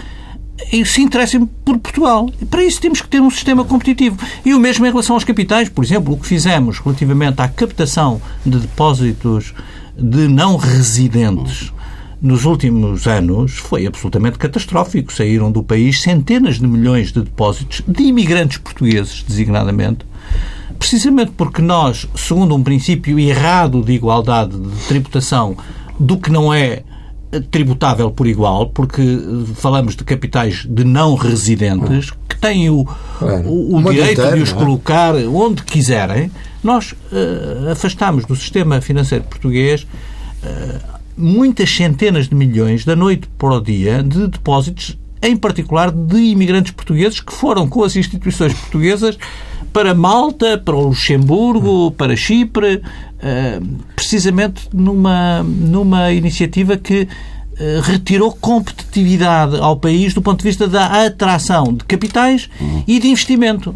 eh, 0.73 0.85
se 0.85 1.03
interessem 1.03 1.47
por 1.65 1.79
Portugal. 1.79 2.29
Para 2.51 2.65
isso 2.65 2.81
temos 2.81 3.01
que 3.01 3.09
ter 3.09 3.21
um 3.21 3.31
sistema 3.31 3.65
competitivo. 3.65 4.19
E 4.45 4.53
o 4.55 4.59
mesmo 4.59 4.85
em 4.85 4.91
relação 4.91 5.15
aos 5.15 5.25
capitais. 5.25 5.69
Por 5.69 5.85
exemplo, 5.85 6.13
o 6.13 6.19
que 6.19 6.27
fizemos 6.27 6.81
relativamente 6.81 7.41
à 7.41 7.49
captação 7.49 8.21
de 8.45 8.59
depósitos 8.59 9.55
de 9.97 10.27
não 10.29 10.57
residentes 10.57 11.73
nos 12.21 12.45
últimos 12.45 13.07
anos 13.07 13.53
foi 13.53 13.87
absolutamente 13.87 14.39
catastrófico. 14.39 15.13
Saíram 15.13 15.51
do 15.51 15.63
país 15.63 16.01
centenas 16.01 16.59
de 16.59 16.67
milhões 16.67 17.13
de 17.13 17.23
depósitos 17.23 17.83
de 17.87 18.03
imigrantes 18.05 18.59
portugueses, 18.59 19.25
designadamente, 19.27 20.07
precisamente 20.79 21.33
porque 21.37 21.63
nós, 21.63 22.09
segundo 22.15 22.55
um 22.55 22.63
princípio 22.63 23.19
errado 23.19 23.83
de 23.83 23.93
igualdade 23.93 24.59
de 24.59 24.87
tributação, 24.87 25.57
do 25.99 26.19
que 26.19 26.31
não 26.31 26.53
é 26.53 26.83
tributável 27.51 28.11
por 28.11 28.27
igual, 28.27 28.69
porque 28.69 29.03
falamos 29.57 29.97
de 29.97 30.05
capitais 30.05 30.65
de 30.69 30.85
não 30.85 31.15
residentes 31.15 32.13
que 32.29 32.37
têm 32.39 32.71
o, 32.71 32.87
o, 33.21 33.77
o 33.77 33.91
direito 33.91 34.35
de 34.35 34.43
os 34.43 34.53
é? 34.53 34.55
colocar 34.55 35.15
onde 35.15 35.63
quiserem, 35.65 36.31
nós 36.63 36.93
uh, 36.93 37.71
afastamos 37.73 38.25
do 38.25 38.37
sistema 38.37 38.81
financeiro 38.81 39.25
português 39.25 39.87
uh, 40.43 40.96
muitas 41.17 41.71
centenas 41.71 42.29
de 42.29 42.35
milhões 42.35 42.85
da 42.85 42.95
noite 42.95 43.29
para 43.39 43.55
o 43.55 43.61
dia 43.61 44.03
de 44.03 44.29
depósitos, 44.29 44.99
em 45.23 45.37
particular 45.37 45.91
de 45.91 46.17
imigrantes 46.17 46.73
portugueses 46.73 47.21
que 47.21 47.33
foram 47.33 47.69
com 47.69 47.83
as 47.83 47.97
instituições 47.97 48.53
portuguesas 48.53 49.19
para 49.73 49.95
Malta, 49.95 50.59
para 50.59 50.75
o 50.75 50.89
Luxemburgo, 50.89 51.91
para 51.93 52.17
Chipre, 52.17 52.83
eh, 53.21 53.61
precisamente 53.95 54.69
numa, 54.73 55.43
numa 55.43 56.13
iniciativa 56.13 56.77
que 56.77 57.09
eh, 57.59 57.81
retirou 57.83 58.33
competitividade 58.33 59.57
ao 59.57 59.77
país 59.77 60.13
do 60.13 60.21
ponto 60.21 60.39
de 60.39 60.45
vista 60.45 60.69
da 60.69 61.07
atração 61.07 61.73
de 61.73 61.85
capitais 61.85 62.51
uhum. 62.61 62.85
e 62.87 62.99
de 62.99 63.09
investimento. 63.09 63.75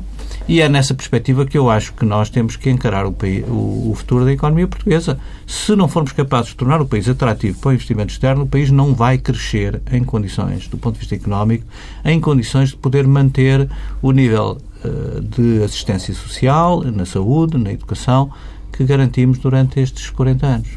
E 0.48 0.60
é 0.60 0.68
nessa 0.68 0.94
perspectiva 0.94 1.44
que 1.46 1.56
eu 1.56 1.70
acho 1.70 1.92
que 1.92 2.04
nós 2.04 2.28
temos 2.28 2.56
que 2.56 2.68
encarar 2.70 3.06
o, 3.06 3.12
país, 3.12 3.44
o, 3.46 3.90
o, 3.90 3.94
futuro 3.94 4.24
da 4.24 4.32
economia 4.32 4.66
portuguesa. 4.66 5.18
Se 5.46 5.76
não 5.76 5.86
formos 5.86 6.12
capazes 6.12 6.50
de 6.50 6.56
tornar 6.56 6.80
o 6.80 6.86
país 6.86 7.08
atrativo 7.08 7.58
para 7.60 7.70
o 7.70 7.72
investimento 7.72 8.12
externo, 8.12 8.44
o 8.44 8.48
país 8.48 8.70
não 8.70 8.94
vai 8.94 9.18
crescer 9.18 9.80
em 9.92 10.02
condições, 10.02 10.66
do 10.66 10.76
ponto 10.76 10.94
de 10.94 11.00
vista 11.00 11.14
económico, 11.14 11.64
em 12.04 12.20
condições 12.20 12.70
de 12.70 12.76
poder 12.76 13.06
manter 13.06 13.68
o 14.02 14.10
nível 14.10 14.58
eh, 14.82 15.20
de 15.20 15.62
assistência 15.62 16.14
social, 16.14 16.82
na 16.82 17.04
saúde, 17.04 17.58
na 17.58 17.72
educação, 17.72 18.30
que 18.72 18.82
garantimos 18.84 19.38
durante 19.38 19.78
estes 19.78 20.08
40 20.08 20.46
anos. 20.46 20.68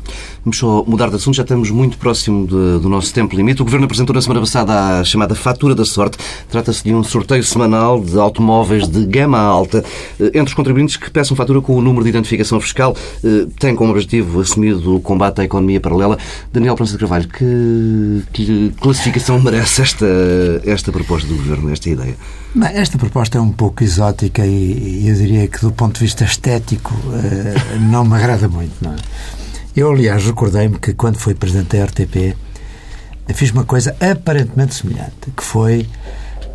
Vamos 0.46 0.58
só 0.58 0.84
mudar 0.86 1.10
de 1.10 1.16
assunto, 1.16 1.36
já 1.36 1.44
estamos 1.44 1.72
muito 1.72 1.98
próximo 1.98 2.46
de, 2.46 2.80
do 2.80 2.90
nosso 2.90 3.14
tempo 3.14 3.34
limite. 3.34 3.62
O 3.62 3.66
Governo 3.66 3.86
apresentou 3.86 4.14
na 4.14 4.22
semana 4.22 4.42
passada 4.42 5.00
a 5.00 5.04
chamada 5.06 5.34
Fatura 5.36 5.74
da 5.74 5.86
Sorte. 5.86 6.18
Trata-se 6.50 6.84
de 6.84 6.94
um 6.94 7.02
sorteio 7.02 7.42
semanal 7.46 8.02
de 8.04 8.20
automóveis 8.20 8.86
de 8.86 9.06
gama 9.06 9.40
alta. 9.40 9.86
Eh, 10.20 10.26
entre 10.34 10.50
os 10.50 10.54
contribuintes 10.54 10.98
que 10.98 11.10
peçam 11.10 11.38
fatura 11.38 11.62
com 11.62 11.78
o 11.78 11.82
número 11.82 12.04
de 12.04 12.10
identificação 12.10 12.60
fiscal, 12.60 12.94
eh, 13.24 13.48
tem 13.58 13.74
como 13.74 13.92
objetivo 13.92 14.42
assumido 14.42 14.98
o 14.98 15.00
combate 15.00 15.40
à 15.40 15.46
economia 15.46 15.80
paralela. 15.80 16.18
Daniel 16.52 16.76
Prança 16.76 16.92
de 16.92 17.00
Carvalho, 17.00 17.30
que, 17.30 18.24
que 18.34 18.74
classificação 18.82 19.40
merece 19.42 19.82
esta, 19.82 20.06
esta 20.66 20.92
proposta 20.92 21.26
do 21.26 21.36
Governo, 21.36 21.72
esta 21.72 21.90
ideia? 21.90 22.18
esta 22.74 22.98
proposta 22.98 23.38
é 23.38 23.42
um 23.42 23.52
pouco 23.52 23.84
exótica 23.84 24.46
e 24.46 25.08
eu 25.08 25.16
diria 25.16 25.48
que 25.48 25.62
do 25.62 25.72
ponto 25.72 25.96
de 25.96 26.02
vista 26.02 26.26
estético 26.26 26.94
eh, 27.14 27.78
não 27.80 28.04
me 28.04 28.16
agrada 28.16 28.50
muito. 28.50 28.74
Não 28.82 28.92
é? 28.92 29.43
Eu, 29.76 29.92
aliás, 29.92 30.26
recordei-me 30.26 30.78
que 30.78 30.94
quando 30.94 31.18
fui 31.18 31.34
presidente 31.34 31.76
da 31.76 31.86
RTP 31.86 32.36
fiz 33.34 33.52
uma 33.52 33.64
coisa 33.64 33.96
aparentemente 34.00 34.76
semelhante, 34.76 35.32
que 35.36 35.44
foi 35.44 35.90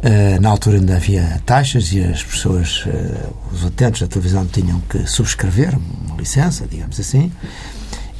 eh, 0.02 0.38
na 0.38 0.50
altura 0.50 0.76
ainda 0.76 0.96
havia 0.96 1.42
taxas 1.44 1.92
e 1.92 2.00
as 2.00 2.22
pessoas, 2.22 2.84
eh, 2.86 3.26
os 3.52 3.64
utentes 3.64 4.02
da 4.02 4.06
televisão 4.06 4.46
tinham 4.46 4.80
que 4.82 5.04
subscrever 5.06 5.76
uma 5.76 6.16
licença, 6.16 6.66
digamos 6.70 7.00
assim, 7.00 7.32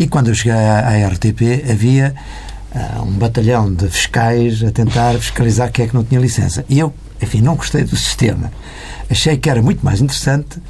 e 0.01 0.09
quando 0.09 0.29
eu 0.29 0.35
cheguei 0.35 0.53
à 0.53 1.07
RTP 1.09 1.71
havia 1.71 2.15
um 3.03 3.13
batalhão 3.13 3.73
de 3.73 3.89
fiscais 3.89 4.63
a 4.63 4.71
tentar 4.71 5.15
fiscalizar 5.15 5.73
quem 5.73 5.87
é 5.87 5.89
que 5.89 5.95
não 5.95 6.05
tinha 6.05 6.21
licença. 6.21 6.65
E 6.69 6.79
eu 6.79 6.93
enfim, 7.21 7.41
não 7.41 7.57
gostei 7.57 7.85
do 7.85 7.95
sistema. 7.97 8.53
Achei 9.11 9.37
que 9.37 9.49
era 9.49 9.63
muito 9.63 9.85
mais 9.85 10.01
interessante 10.01 10.61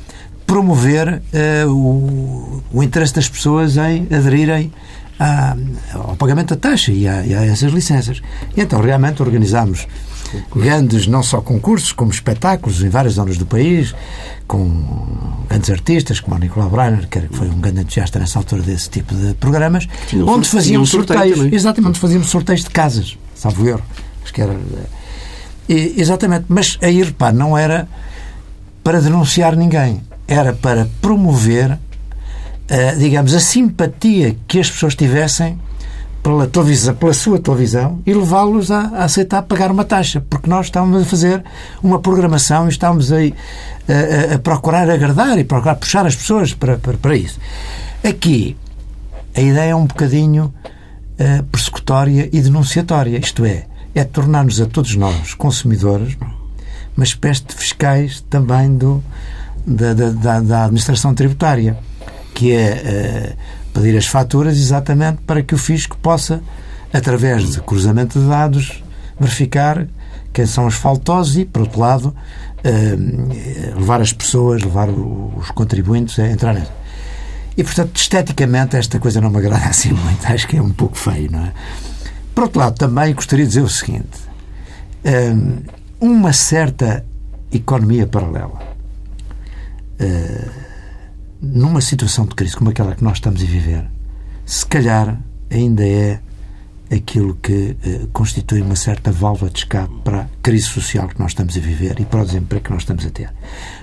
promover 0.49 1.21
uh, 1.67 1.71
o, 1.71 2.63
o, 2.73 2.83
interesse 2.83 3.15
das 3.15 3.29
pessoas 3.29 3.77
em 3.77 4.09
aderirem 4.11 4.73
à, 5.21 5.55
ao 5.93 6.17
pagamento 6.17 6.55
da 6.55 6.57
taxa 6.57 6.91
e 6.91 7.07
a, 7.07 7.25
e 7.25 7.35
a, 7.35 7.45
essas 7.45 7.71
licenças. 7.71 8.23
E 8.57 8.63
então, 8.63 8.81
realmente, 8.81 9.23
organizámos 9.23 9.87
grandes, 10.57 11.07
não 11.07 11.23
só 11.23 11.43
concursos, 11.43 11.93
como 11.93 12.11
espetáculos 12.11 12.83
em 12.83 12.89
várias 12.89 13.15
zonas 13.15 13.37
do 13.37 13.45
país, 13.45 13.95
com 14.47 15.45
grandes 15.49 15.69
artistas, 15.69 16.19
como 16.19 16.37
o 16.37 16.39
Nicolau 16.39 16.71
Breiner, 16.71 17.07
que 17.09 17.21
foi 17.31 17.49
um 17.49 17.61
grande 17.61 17.83
entusiasta 17.83 18.19
nessa 18.19 18.39
altura 18.39 18.63
desse 18.63 18.89
tipo 18.89 19.15
de 19.15 19.35
programas, 19.35 19.87
onde 20.27 20.49
fazíamos 20.49 20.89
sorteios. 20.89 21.53
Exatamente, 21.53 21.91
onde 21.91 22.01
fazíamos 22.01 22.29
sorteios 22.29 22.65
de 22.65 22.71
casas, 22.71 23.19
salvo 23.35 23.69
erro. 23.69 23.83
Acho 24.25 24.33
que 24.33 24.41
era 24.43 24.57
e, 25.69 25.95
exatamente. 25.99 26.47
Mas 26.49 26.79
aí, 26.81 27.03
repare, 27.03 27.37
não 27.37 27.57
era 27.57 27.87
para 28.83 29.01
denunciar 29.01 29.55
ninguém. 29.55 30.01
Era 30.29 30.53
para 30.53 30.87
promover, 31.01 31.73
uh, 31.73 32.99
digamos, 32.99 33.35
a 33.35 33.41
simpatia 33.41 34.37
que 34.47 34.61
as 34.61 34.71
pessoas 34.71 34.95
tivessem 34.95 35.59
pela, 36.23 36.47
televisão, 36.47 36.95
pela 36.95 37.15
sua 37.15 37.39
televisão 37.39 38.03
e 38.05 38.13
levá-los 38.13 38.71
a, 38.71 38.81
a, 38.81 39.05
aceitar 39.05 39.43
pagar 39.43 39.71
uma 39.71 39.85
taxa, 39.85 40.23
porque 40.29 40.49
nós 40.49 40.67
estávamos 40.67 41.03
a 41.03 41.05
fazer 41.05 41.43
uma 41.83 41.99
programação 41.99 42.67
e 42.67 42.69
estávamos 42.69 43.11
aí 43.11 43.35
a, 43.89 44.33
a, 44.33 44.35
a 44.35 44.39
procurar 44.39 44.91
agradar 44.91 45.39
e 45.39 45.45
procurar 45.45 45.77
puxar 45.77 46.07
as 46.07 46.15
pessoas 46.15 46.53
para, 46.53 46.77
para, 46.77 46.99
para, 46.99 47.17
isso. 47.17 47.41
Aqui, 48.05 48.57
a 49.35 49.41
ideia 49.41 49.71
é 49.71 49.75
um 49.75 49.87
bocadinho 49.87 50.53
uh, 51.19 51.43
persecutória 51.45 52.29
e 52.31 52.41
denunciatória, 52.41 53.19
isto 53.19 53.45
é, 53.45 53.65
é 53.95 54.05
tornar-nos 54.05 54.61
a 54.61 54.67
todos 54.67 54.95
nós, 54.97 55.35
consumidores, 55.35 56.17
uma 56.97 57.05
espécie 57.05 57.45
de 57.45 57.55
fiscais 57.55 58.25
também 58.29 58.77
do, 58.77 59.03
da, 59.69 59.93
da, 59.93 60.41
da 60.41 60.65
administração 60.65 61.15
tributária, 61.15 61.77
que 62.35 62.53
é 62.53 63.35
uh, 63.35 63.73
pedir 63.73 63.97
as 63.97 64.07
faturas 64.07 64.57
exatamente 64.57 65.19
para 65.27 65.43
que 65.43 65.55
o 65.55 65.59
fisco 65.59 65.97
possa, 65.99 66.41
através 66.93 67.53
de 67.53 67.61
cruzamento 67.61 68.19
de 68.19 68.27
dados, 68.27 68.83
verificar 69.19 69.87
quem 70.33 70.47
são 70.47 70.67
os 70.67 70.75
faltosos 70.75 71.37
e, 71.37 71.45
por 71.45 71.63
outro 71.63 71.81
lado, 71.81 72.07
uh, 72.65 73.79
levar 73.79 74.01
as 74.01 74.13
pessoas, 74.13 74.63
levar 74.63 74.89
os 74.89 75.51
contribuintes 75.51 76.19
a 76.19 76.29
entrar 76.29 76.55
nessa. 76.55 76.73
E, 77.57 77.65
portanto, 77.65 77.97
esteticamente, 77.97 78.77
esta 78.77 78.99
coisa 78.99 79.21
não 79.21 79.31
me 79.31 79.39
agrada 79.39 79.67
assim 79.69 79.93
muito. 79.93 80.27
Acho 80.27 80.47
que 80.47 80.57
é 80.57 80.63
um 80.63 80.71
pouco 80.71 80.97
feio, 80.97 81.31
não 81.31 81.41
é? 81.41 81.53
Por 82.35 82.45
outro 82.45 82.61
lado, 82.61 82.77
também 82.79 83.13
gostaria 83.13 83.45
de 83.45 83.49
dizer 83.49 83.63
o 83.63 83.69
seguinte: 83.69 84.19
hum, 85.05 85.59
uma 86.01 86.33
certa 86.33 87.05
economia 87.53 88.07
paralela, 88.07 88.61
numa 91.41 91.81
situação 91.81 92.27
de 92.27 92.35
crise 92.35 92.57
como 92.57 92.71
aquela 92.71 92.95
que 92.95 93.03
nós 93.03 93.19
estamos 93.19 93.43
a 93.43 93.47
viver, 93.47 93.85
se 94.45 94.67
calhar 94.67 95.19
ainda 95.51 95.87
é 95.87 96.21
aquilo 96.91 97.35
que 97.37 97.77
hum, 97.85 98.09
constitui 98.13 98.63
uma 98.63 98.77
certa 98.77 99.13
válvula 99.13 99.51
de 99.51 99.59
escape 99.59 99.93
para 100.03 100.23
a 100.23 100.27
crise 100.43 100.67
social 100.67 101.07
que 101.09 101.19
nós 101.21 101.33
estamos 101.33 101.57
a 101.57 101.61
viver 101.61 102.01
e 102.01 102.05
para 102.05 102.23
o 102.23 102.25
desemprego 102.25 102.65
que 102.65 102.71
nós 102.71 102.83
estamos 102.83 103.05
a 103.05 103.11
ter. 103.11 103.31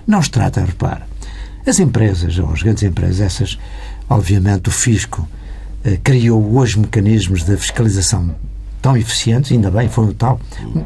Não 0.07 0.21
se 0.21 0.31
trata, 0.31 0.65
repare, 0.65 1.03
as 1.67 1.79
empresas, 1.79 2.37
ou 2.39 2.51
as 2.51 2.63
grandes 2.63 2.83
empresas, 2.83 3.21
essas, 3.21 3.59
obviamente, 4.09 4.69
o 4.69 4.71
fisco 4.71 5.27
criou 6.03 6.55
hoje 6.55 6.79
mecanismos 6.79 7.43
de 7.43 7.55
fiscalização 7.57 8.35
tão 8.85 8.95
eficientes, 8.95 9.51
ainda 9.51 9.71
bem, 9.71 9.89
foi 9.89 10.05
o 10.05 10.13
tal, 10.13 10.39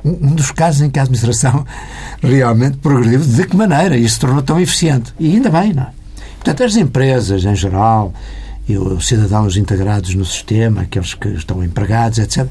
um, 0.06 0.28
um, 0.28 0.34
dos 0.34 0.52
casos 0.52 0.82
em 0.82 0.90
que 0.90 0.98
a 0.98 1.02
administração 1.02 1.66
realmente 2.24 2.78
progrediu, 2.78 3.20
de 3.20 3.46
que 3.46 3.58
maneira 3.58 3.98
isso 3.98 4.14
se 4.14 4.22
tornou 4.22 4.42
tão 4.42 4.58
eficiente. 4.58 5.14
E 5.20 5.34
ainda 5.34 5.50
bem, 5.50 5.74
não 5.74 5.84
é? 5.84 5.90
Portanto, 6.36 6.64
as 6.64 6.78
empresas, 6.78 7.44
em 7.44 7.54
geral, 7.54 8.14
e 8.70 8.78
os 8.78 9.06
cidadãos 9.06 9.58
integrados 9.58 10.16
no 10.16 10.24
sistema, 10.24 10.84
aqueles 10.84 11.14
que 11.14 11.28
estão 11.28 11.62
empregados, 11.62 12.20
etc., 12.20 12.48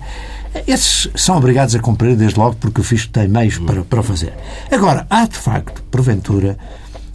esses 0.66 1.08
são 1.14 1.38
obrigados 1.38 1.74
a 1.74 1.78
cumprir 1.78 2.14
desde 2.14 2.38
logo 2.38 2.56
porque 2.56 2.82
o 2.82 2.84
fisco 2.84 3.10
tem 3.10 3.26
meios 3.26 3.56
para, 3.56 3.82
para 3.82 4.00
o 4.00 4.02
fazer. 4.02 4.34
Agora, 4.70 5.06
há 5.08 5.24
de 5.24 5.38
facto, 5.38 5.82
porventura, 5.84 6.58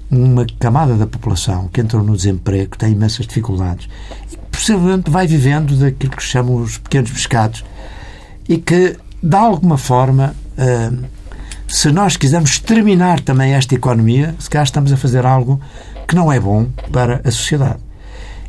uma 0.10 0.44
camada 0.58 0.96
da 0.96 1.06
população 1.06 1.68
que 1.68 1.82
entrou 1.82 2.02
no 2.02 2.16
desemprego, 2.16 2.72
que 2.72 2.78
tem 2.80 2.94
imensas 2.94 3.28
dificuldades 3.28 3.88
e 4.32 4.38
que 4.38 4.46
possivelmente 4.52 5.12
vai 5.12 5.28
vivendo 5.28 5.76
daquilo 5.76 6.16
que 6.16 6.24
chamam 6.24 6.56
os 6.56 6.80
pequenos 6.80 7.12
pescados 7.12 7.64
e 8.48 8.58
que, 8.58 8.98
de 9.22 9.36
alguma 9.36 9.78
forma, 9.78 10.36
eh, 10.58 10.92
se 11.68 11.92
nós 11.92 12.18
quisermos 12.18 12.60
terminar 12.60 13.20
também 13.20 13.54
esta 13.54 13.74
economia, 13.74 14.36
se 14.40 14.50
calhar 14.50 14.66
estamos 14.66 14.92
a 14.92 14.98
fazer 14.98 15.26
algo 15.26 15.60
que 16.08 16.16
não 16.16 16.32
é 16.32 16.40
bom 16.40 16.68
para 16.92 17.22
a 17.24 17.32
sociedade. 17.32 17.80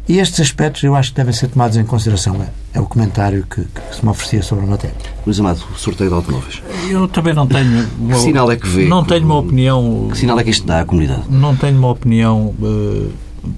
E 0.06 0.18
estes 0.18 0.40
aspectos 0.40 0.82
eu 0.82 0.94
acho 0.94 1.10
que 1.10 1.16
devem 1.16 1.32
ser 1.32 1.48
tomados 1.48 1.78
em 1.78 1.84
consideração. 1.84 2.36
É, 2.42 2.78
é 2.78 2.80
o 2.80 2.84
comentário 2.84 3.46
que, 3.48 3.62
que, 3.62 3.96
se 3.96 4.04
me 4.04 4.10
oferecia 4.10 4.42
sobre 4.42 4.64
a 4.66 4.68
matéria. 4.68 4.94
Luís 5.24 5.40
Amado, 5.40 5.64
sorteio 5.76 6.10
de 6.10 6.16
automóveis. 6.16 6.62
Eu 6.90 7.08
também 7.08 7.32
não 7.32 7.46
tenho. 7.46 7.88
Uma, 7.98 8.14
que 8.14 8.20
sinal 8.20 8.52
é 8.52 8.56
que 8.56 8.68
vê? 8.68 8.86
Não 8.86 9.02
tenho 9.02 9.24
uma 9.24 9.38
opinião. 9.38 10.08
Que 10.10 10.18
sinal 10.18 10.38
é 10.38 10.44
que 10.44 10.50
isto 10.50 10.66
dá 10.66 10.80
à 10.80 10.84
comunidade? 10.84 11.22
Não 11.30 11.56
tenho 11.56 11.78
uma 11.78 11.88
opinião 11.88 12.54
uh, 12.60 13.10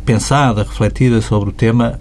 pensada, 0.05 0.63
refletida 0.63 1.21
sobre 1.21 1.49
o 1.49 1.53
tema 1.53 1.99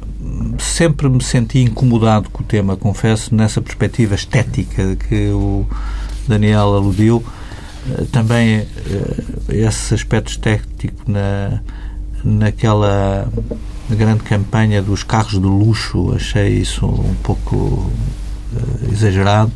sempre 0.60 1.10
me 1.10 1.24
senti 1.24 1.60
incomodado 1.60 2.30
com 2.30 2.44
o 2.44 2.46
tema, 2.46 2.76
confesso, 2.76 3.34
nessa 3.34 3.62
perspectiva 3.62 4.16
estética 4.16 4.96
que 4.96 5.30
o 5.30 5.66
Daniel 6.28 6.74
aludiu. 6.74 7.24
Eh, 7.90 8.06
também 8.12 8.60
eh, 8.60 9.24
esse 9.50 9.94
aspecto 9.94 10.32
estético 10.32 11.10
na, 11.10 11.60
naquela 12.24 13.28
grande 13.90 14.24
campanha 14.24 14.82
dos 14.82 15.04
carros 15.04 15.34
de 15.34 15.40
luxo, 15.46 16.14
achei 16.16 16.58
isso 16.58 16.86
um 16.86 17.16
pouco 17.22 17.56
uh, 17.56 18.92
exagerado. 18.92 19.52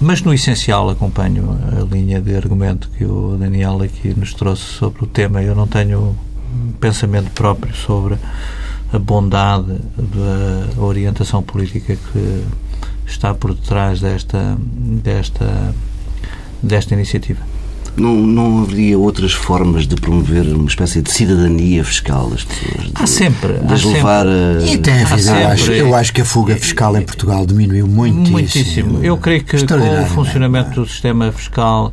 Mas, 0.00 0.22
no 0.22 0.32
essencial, 0.32 0.88
acompanho 0.88 1.58
a 1.76 1.94
linha 1.94 2.20
de 2.20 2.34
argumento 2.34 2.88
que 2.96 3.04
o 3.04 3.36
Daniel 3.36 3.82
aqui 3.82 4.14
nos 4.16 4.32
trouxe 4.32 4.62
sobre 4.62 5.04
o 5.04 5.06
tema. 5.06 5.42
Eu 5.42 5.54
não 5.54 5.66
tenho 5.66 6.16
pensamento 6.78 7.30
próprio 7.32 7.74
sobre 7.74 8.16
a 8.92 8.98
bondade 8.98 9.76
da 9.96 10.80
orientação 10.80 11.42
política 11.42 11.96
que 11.96 12.44
está 13.06 13.34
por 13.34 13.54
detrás 13.54 14.00
desta, 14.00 14.56
desta, 15.02 15.74
desta 16.62 16.94
iniciativa. 16.94 17.40
Não, 17.96 18.14
não 18.14 18.62
haveria 18.62 18.98
outras 18.98 19.32
formas 19.32 19.86
de 19.86 19.96
promover 19.96 20.46
uma 20.54 20.68
espécie 20.68 21.02
de 21.02 21.10
cidadania 21.10 21.84
fiscal 21.84 22.30
das 22.30 22.44
pessoas? 22.44 22.86
De, 22.86 22.92
há 22.94 23.06
sempre. 23.06 23.54
De 23.54 23.72
há 23.72 23.76
levar 23.76 24.26
sempre. 24.26 24.70
A... 24.70 24.74
E 24.74 24.78
tem 24.78 25.02
havido, 25.02 25.30
eu, 25.30 25.48
acho, 25.48 25.72
eu 25.72 25.94
acho 25.94 26.12
que 26.12 26.20
a 26.20 26.24
fuga 26.24 26.56
fiscal 26.56 26.96
em 26.96 27.02
Portugal 27.02 27.44
diminuiu 27.44 27.86
muitíssimo. 27.86 28.30
Muitíssimo. 28.30 29.04
Eu 29.04 29.18
creio 29.18 29.44
que 29.44 29.66
com 29.66 30.02
o 30.02 30.06
funcionamento 30.06 30.80
do 30.80 30.86
sistema 30.86 31.32
fiscal, 31.32 31.92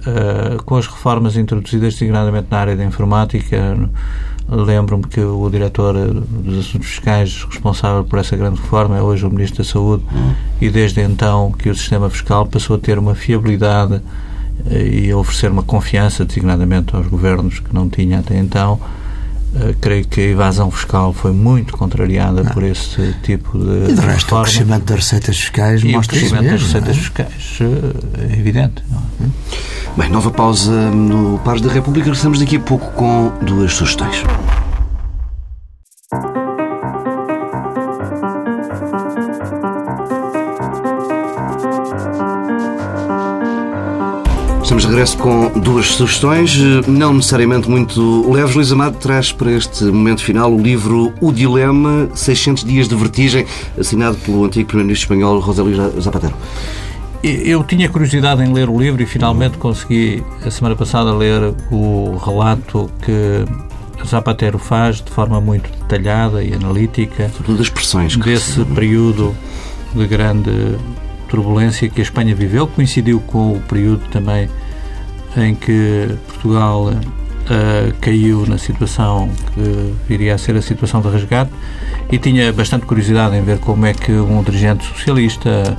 uh, 0.00 0.62
com 0.64 0.76
as 0.76 0.86
reformas 0.86 1.36
introduzidas, 1.36 1.94
designadamente 1.94 2.48
na 2.50 2.58
área 2.58 2.74
da 2.74 2.84
informática, 2.84 3.76
lembro-me 4.48 5.04
que 5.04 5.20
o 5.20 5.48
diretor 5.50 5.94
dos 6.12 6.58
assuntos 6.60 6.88
fiscais 6.88 7.44
responsável 7.48 8.04
por 8.04 8.18
essa 8.18 8.36
grande 8.36 8.60
reforma 8.60 8.96
é 8.96 9.02
hoje 9.02 9.26
o 9.26 9.30
Ministro 9.30 9.58
da 9.58 9.64
Saúde 9.64 10.04
hum. 10.12 10.32
e 10.60 10.70
desde 10.70 11.00
então 11.00 11.52
que 11.52 11.68
o 11.68 11.74
sistema 11.74 12.08
fiscal 12.08 12.46
passou 12.46 12.76
a 12.76 12.78
ter 12.78 12.98
uma 12.98 13.14
fiabilidade 13.14 14.00
e 14.70 15.12
oferecer 15.12 15.50
uma 15.50 15.62
confiança, 15.62 16.24
designadamente 16.24 16.94
aos 16.94 17.06
governos 17.06 17.60
que 17.60 17.74
não 17.74 17.88
tinha 17.88 18.20
até 18.20 18.38
então. 18.38 18.80
Uh, 19.56 19.74
creio 19.80 20.06
que 20.06 20.20
a 20.20 20.24
evasão 20.24 20.70
fiscal 20.70 21.14
foi 21.14 21.32
muito 21.32 21.74
contrariada 21.78 22.42
não. 22.42 22.52
por 22.52 22.62
esse 22.62 23.14
tipo 23.22 23.58
de. 23.58 23.90
E 23.90 23.94
de 23.94 24.00
resto, 24.00 24.24
reforma. 24.24 24.40
o 24.40 24.44
crescimento 24.44 24.84
das 24.84 24.96
receitas 24.96 25.38
fiscais 25.38 25.82
e 25.82 25.88
mostra 25.88 26.14
o 26.14 26.18
crescimento 26.18 26.42
mesmo, 26.42 26.58
das 26.58 26.66
receitas 26.66 26.96
é? 26.96 27.00
fiscais 27.00 27.58
uh, 27.60 28.30
é 28.30 28.38
evidente. 28.38 28.84
É? 29.22 29.26
Bem, 29.96 30.10
nova 30.10 30.30
pausa 30.30 30.90
no 30.90 31.38
Pares 31.38 31.62
da 31.62 31.72
República. 31.72 32.04
Regressamos 32.04 32.38
daqui 32.38 32.56
a 32.56 32.60
pouco 32.60 32.92
com 32.92 33.32
duas 33.40 33.72
sugestões. 33.72 34.22
Estamos 44.66 44.82
de 44.82 44.88
regresso 44.88 45.16
com 45.18 45.60
duas 45.60 45.92
sugestões, 45.92 46.58
não 46.88 47.14
necessariamente 47.14 47.70
muito 47.70 48.28
leves. 48.32 48.56
Luís 48.56 48.72
Amado 48.72 48.96
traz 48.96 49.30
para 49.30 49.52
este 49.52 49.84
momento 49.84 50.24
final 50.24 50.52
o 50.52 50.60
livro 50.60 51.14
O 51.20 51.30
Dilema, 51.30 52.08
600 52.12 52.64
Dias 52.64 52.88
de 52.88 52.96
Vertigem, 52.96 53.46
assinado 53.78 54.16
pelo 54.16 54.44
antigo 54.44 54.66
Primeiro-Ministro 54.66 55.14
espanhol 55.14 55.38
Rosalía 55.38 55.88
Zapatero. 56.00 56.34
Eu 57.22 57.62
tinha 57.62 57.88
curiosidade 57.88 58.42
em 58.42 58.52
ler 58.52 58.68
o 58.68 58.76
livro 58.76 59.00
e 59.00 59.06
finalmente 59.06 59.56
consegui, 59.56 60.24
a 60.44 60.50
semana 60.50 60.74
passada, 60.74 61.14
ler 61.14 61.54
o 61.70 62.16
relato 62.16 62.90
que 63.02 63.44
Zapatero 64.04 64.58
faz 64.58 65.00
de 65.00 65.12
forma 65.12 65.40
muito 65.40 65.70
detalhada 65.78 66.42
e 66.42 66.52
analítica. 66.52 67.30
Todas 67.36 67.60
as 67.60 67.66
expressões. 67.68 68.16
Desse 68.16 68.64
período 68.64 69.32
de 69.94 70.06
grande 70.08 70.76
turbulência 71.28 71.88
que 71.88 72.00
a 72.00 72.02
Espanha 72.02 72.34
viveu, 72.34 72.66
coincidiu 72.66 73.20
com 73.20 73.52
o 73.52 73.60
período 73.60 74.08
também 74.10 74.48
em 75.36 75.54
que 75.54 76.08
Portugal 76.26 76.86
uh, 76.86 77.94
caiu 78.00 78.46
na 78.46 78.58
situação 78.58 79.30
que 79.54 79.94
viria 80.08 80.34
a 80.34 80.38
ser 80.38 80.56
a 80.56 80.62
situação 80.62 81.00
de 81.00 81.08
resgate 81.08 81.50
e 82.10 82.18
tinha 82.18 82.52
bastante 82.52 82.86
curiosidade 82.86 83.36
em 83.36 83.42
ver 83.42 83.58
como 83.58 83.84
é 83.86 83.92
que 83.92 84.12
um 84.12 84.42
dirigente 84.42 84.84
socialista 84.86 85.76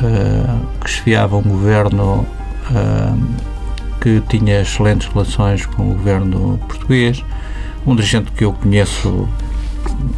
uh, 0.00 0.66
que 0.80 0.88
esfiava 0.88 1.36
um 1.36 1.42
governo 1.42 2.26
uh, 2.70 3.54
que 4.00 4.22
tinha 4.28 4.60
excelentes 4.60 5.08
relações 5.08 5.64
com 5.64 5.90
o 5.90 5.94
governo 5.94 6.58
português, 6.68 7.24
um 7.86 7.94
dirigente 7.94 8.30
que 8.32 8.44
eu 8.44 8.52
conheço 8.52 9.28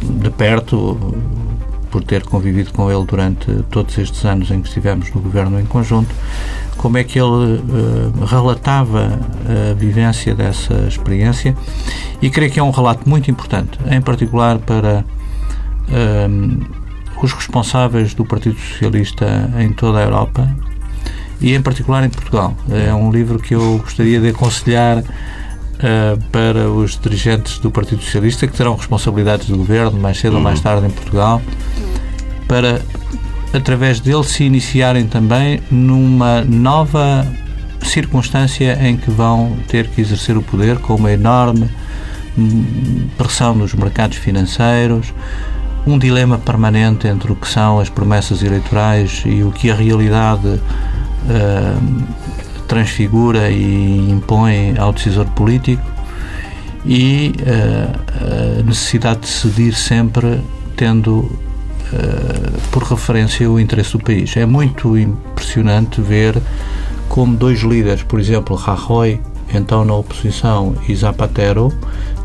de 0.03 0.29
perto, 0.29 0.97
por 1.97 2.03
ter 2.03 2.23
convivido 2.23 2.71
com 2.73 2.91
ele 2.91 3.03
durante 3.07 3.51
todos 3.71 3.97
estes 3.97 4.23
anos 4.23 4.51
em 4.51 4.61
que 4.61 4.67
estivemos 4.67 5.11
no 5.15 5.19
governo 5.19 5.59
em 5.59 5.65
conjunto, 5.65 6.13
como 6.77 6.95
é 6.95 7.03
que 7.03 7.17
ele 7.17 7.25
uh, 7.57 8.25
relatava 8.27 9.19
a 9.71 9.73
vivência 9.73 10.35
dessa 10.35 10.75
experiência 10.87 11.57
e 12.21 12.29
creio 12.29 12.51
que 12.51 12.59
é 12.59 12.63
um 12.63 12.69
relato 12.69 13.09
muito 13.09 13.31
importante, 13.31 13.79
em 13.89 13.99
particular 13.99 14.59
para 14.59 15.03
uh, 15.89 16.65
os 17.23 17.33
responsáveis 17.33 18.13
do 18.13 18.23
Partido 18.23 18.59
Socialista 18.59 19.51
em 19.57 19.73
toda 19.73 19.97
a 19.97 20.03
Europa 20.03 20.47
e 21.41 21.55
em 21.55 21.61
particular 21.63 22.03
em 22.03 22.11
Portugal. 22.11 22.55
É 22.69 22.93
um 22.93 23.11
livro 23.11 23.39
que 23.39 23.55
eu 23.55 23.79
gostaria 23.79 24.19
de 24.19 24.29
aconselhar 24.29 25.03
Uh, 25.77 26.19
para 26.31 26.71
os 26.71 26.97
dirigentes 26.99 27.59
do 27.59 27.69
Partido 27.69 28.01
Socialista, 28.01 28.47
que 28.47 28.53
terão 28.53 28.75
responsabilidades 28.75 29.45
de 29.45 29.53
governo 29.53 29.99
mais 29.99 30.17
cedo 30.17 30.31
uhum. 30.31 30.37
ou 30.39 30.43
mais 30.43 30.59
tarde 30.59 30.87
em 30.87 30.89
Portugal, 30.89 31.39
para, 32.47 32.81
através 33.53 33.99
dele, 33.99 34.23
se 34.23 34.43
iniciarem 34.43 35.05
também 35.05 35.61
numa 35.69 36.41
nova 36.41 37.27
circunstância 37.83 38.77
em 38.81 38.97
que 38.97 39.09
vão 39.09 39.55
ter 39.67 39.87
que 39.87 40.01
exercer 40.01 40.37
o 40.37 40.41
poder 40.41 40.79
com 40.79 40.95
uma 40.95 41.11
enorme 41.11 41.69
hum, 42.37 43.07
pressão 43.17 43.55
nos 43.55 43.73
mercados 43.73 44.17
financeiros, 44.17 45.13
um 45.85 45.97
dilema 45.97 46.37
permanente 46.37 47.07
entre 47.07 47.31
o 47.31 47.35
que 47.35 47.47
são 47.47 47.79
as 47.79 47.89
promessas 47.89 48.43
eleitorais 48.43 49.23
e 49.25 49.43
o 49.43 49.51
que 49.51 49.71
a 49.71 49.75
realidade 49.75 50.47
uh, 50.47 52.03
transfigura 52.67 53.49
e 53.49 54.11
impõe 54.11 54.77
ao 54.77 54.91
decisor 54.93 55.25
político 55.27 55.83
e 56.85 57.33
uh, 57.41 58.59
a 58.59 58.63
necessidade 58.63 59.21
de 59.21 59.27
decidir 59.27 59.73
sempre 59.73 60.41
tendo 60.75 61.19
uh, 61.19 62.61
por 62.71 62.83
referência 62.83 63.49
o 63.49 63.59
interesse 63.59 63.93
do 63.93 63.99
país. 63.99 64.35
É 64.37 64.45
muito 64.45 64.97
impressionante 64.97 66.01
ver 66.01 66.41
como 67.09 67.35
dois 67.35 67.61
líderes, 67.61 68.03
por 68.03 68.19
exemplo, 68.19 68.55
Rajoy, 68.55 69.19
então 69.53 69.83
na 69.85 69.95
oposição, 69.95 70.75
e 70.87 70.95
Zapatero, 70.95 71.71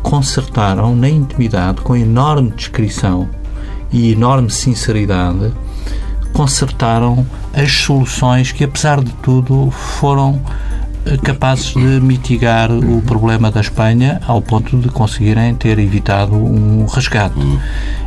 consertaram 0.01 0.95
na 0.95 1.09
intimidade, 1.09 1.81
com 1.81 1.95
enorme 1.95 2.51
descrição 2.51 3.29
e 3.91 4.11
enorme 4.11 4.49
sinceridade, 4.49 5.51
consertaram 6.33 7.25
as 7.53 7.71
soluções 7.71 8.51
que, 8.51 8.63
apesar 8.63 9.01
de 9.01 9.11
tudo, 9.15 9.71
foram 9.71 10.41
eh, 11.05 11.17
capazes 11.17 11.73
de 11.73 11.79
mitigar 11.79 12.71
o 12.71 13.01
problema 13.01 13.51
da 13.51 13.61
Espanha 13.61 14.21
ao 14.25 14.41
ponto 14.41 14.77
de 14.77 14.89
conseguirem 14.89 15.53
ter 15.53 15.77
evitado 15.77 16.35
um 16.35 16.85
resgate. 16.85 17.39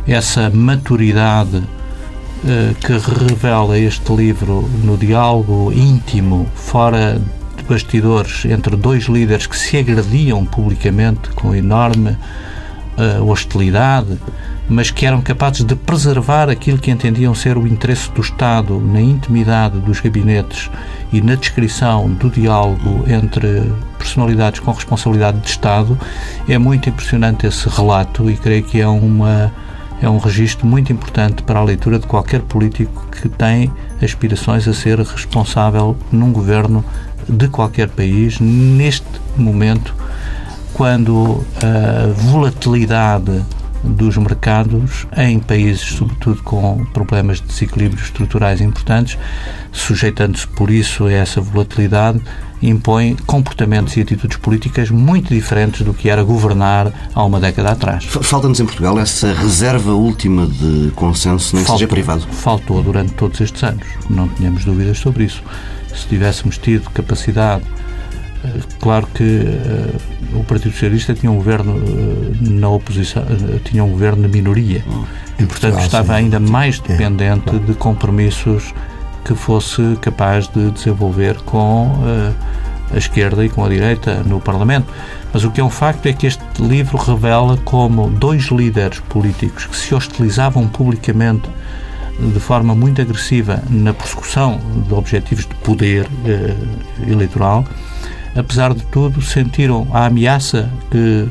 Essa 0.07 0.49
maturidade 0.49 1.57
uh, 1.57 2.75
que 2.75 2.93
revela 3.27 3.77
este 3.77 4.11
livro 4.13 4.67
no 4.83 4.97
diálogo 4.97 5.71
íntimo, 5.71 6.47
fora 6.55 7.21
de 7.55 7.63
bastidores, 7.63 8.45
entre 8.45 8.75
dois 8.75 9.05
líderes 9.05 9.45
que 9.45 9.57
se 9.57 9.77
agrediam 9.77 10.43
publicamente 10.45 11.29
com 11.31 11.53
enorme 11.53 12.17
uh, 12.97 13.23
hostilidade, 13.29 14.17
mas 14.69 14.91
que 14.91 15.05
eram 15.05 15.21
capazes 15.21 15.63
de 15.63 15.75
preservar 15.75 16.49
aquilo 16.49 16.77
que 16.77 16.91
entendiam 16.91 17.33
ser 17.33 17.57
o 17.57 17.65
interesse 17.65 18.11
do 18.11 18.21
Estado 18.21 18.79
na 18.79 18.99
intimidade 18.99 19.79
dos 19.79 19.99
gabinetes 19.99 20.69
e 21.11 21.21
na 21.21 21.35
descrição 21.35 22.09
do 22.09 22.29
diálogo 22.29 23.03
entre 23.07 23.71
personalidades 23.97 24.59
com 24.59 24.71
responsabilidade 24.71 25.39
de 25.39 25.49
Estado, 25.49 25.97
é 26.47 26.57
muito 26.57 26.89
impressionante 26.89 27.47
esse 27.47 27.67
relato 27.69 28.29
e 28.29 28.35
creio 28.35 28.63
que 28.63 28.81
é 28.81 28.87
uma 28.87 29.51
é 29.99 30.07
um 30.07 30.19
registro 30.19 30.67
muito 30.67 30.93
importante 30.93 31.41
para 31.41 31.59
a 31.59 31.63
leitura 31.63 31.97
de 31.97 32.05
qualquer 32.05 32.41
político 32.41 33.07
que 33.09 33.27
tem 33.27 33.71
aspirações 33.99 34.67
a 34.67 34.73
ser 34.73 34.99
responsável 34.99 35.97
num 36.11 36.31
governo 36.31 36.85
de 37.27 37.47
qualquer 37.47 37.89
país 37.89 38.39
neste 38.39 39.07
momento 39.35 39.95
quando 40.73 41.43
a 41.63 42.13
volatilidade 42.13 43.43
dos 43.87 44.17
mercados 44.17 45.07
em 45.15 45.39
países, 45.39 45.81
sobretudo 45.81 46.41
com 46.43 46.85
problemas 46.93 47.39
de 47.39 47.47
desequilíbrios 47.47 48.03
estruturais 48.03 48.61
importantes, 48.61 49.17
sujeitando-se 49.71 50.47
por 50.47 50.69
isso 50.69 51.05
a 51.05 51.11
essa 51.11 51.41
volatilidade, 51.41 52.21
impõe 52.61 53.15
comportamentos 53.25 53.95
e 53.97 54.01
atitudes 54.01 54.37
políticas 54.37 54.89
muito 54.89 55.33
diferentes 55.33 55.81
do 55.81 55.93
que 55.93 56.09
era 56.09 56.23
governar 56.23 56.91
há 57.13 57.23
uma 57.23 57.39
década 57.39 57.71
atrás. 57.71 58.03
Falta-nos 58.05 58.59
em 58.59 58.65
Portugal 58.65 58.99
essa 58.99 59.33
reserva 59.33 59.91
última 59.91 60.47
de 60.47 60.91
consenso, 60.95 61.55
nem 61.55 61.63
faltou, 61.63 61.75
que 61.75 61.79
seja 61.79 61.87
privado. 61.87 62.27
Faltou 62.31 62.81
durante 62.81 63.13
todos 63.13 63.39
estes 63.41 63.63
anos, 63.63 63.85
não 64.09 64.27
tínhamos 64.29 64.65
dúvidas 64.65 64.97
sobre 64.97 65.25
isso. 65.25 65.43
Se 65.95 66.07
tivéssemos 66.07 66.57
tido 66.57 66.89
capacidade 66.91 67.63
claro 68.79 69.07
que 69.13 69.23
uh, 69.23 70.39
o 70.39 70.43
Partido 70.43 70.71
Socialista 70.71 71.13
tinha 71.13 71.31
um 71.31 71.35
governo 71.35 71.73
uh, 71.73 72.37
na 72.41 72.69
oposição, 72.69 73.23
uh, 73.23 73.59
tinha 73.59 73.83
um 73.83 73.91
governo 73.91 74.27
de 74.27 74.33
minoria. 74.33 74.83
E, 75.39 75.45
portanto, 75.45 75.79
estava 75.79 76.13
ainda 76.13 76.39
mais 76.39 76.81
é, 76.83 76.91
dependente 76.91 77.57
de 77.59 77.73
compromissos 77.73 78.73
que 79.23 79.35
fosse 79.35 79.97
capaz 80.01 80.47
de 80.47 80.71
desenvolver 80.71 81.35
com 81.41 81.91
a 82.91 82.97
esquerda 82.97 83.45
e 83.45 83.49
com 83.49 83.63
a 83.63 83.69
direita 83.69 84.23
no 84.23 84.39
Parlamento. 84.39 84.87
Mas 85.33 85.43
o 85.43 85.51
que 85.51 85.59
é 85.59 85.63
um 85.63 85.69
facto 85.69 86.05
é 86.05 86.13
que 86.13 86.25
este 86.25 86.41
livro 86.59 86.97
revela 86.97 87.57
como 87.57 88.09
dois 88.09 88.45
líderes 88.45 88.99
políticos 89.01 89.65
que 89.65 89.75
se 89.75 89.93
hostilizavam 89.93 90.67
publicamente 90.67 91.49
de 92.19 92.39
forma 92.39 92.73
muito 92.73 93.01
agressiva 93.01 93.61
na 93.69 93.93
persecução 93.93 94.59
de 94.87 94.93
objetivos 94.93 95.45
de 95.45 95.53
poder 95.55 96.07
eh, 96.25 96.55
eleitoral, 97.07 97.63
apesar 98.37 98.73
de 98.73 98.83
tudo, 98.85 99.21
sentiram 99.21 99.87
a 99.91 100.05
ameaça 100.05 100.69
que 100.91 101.27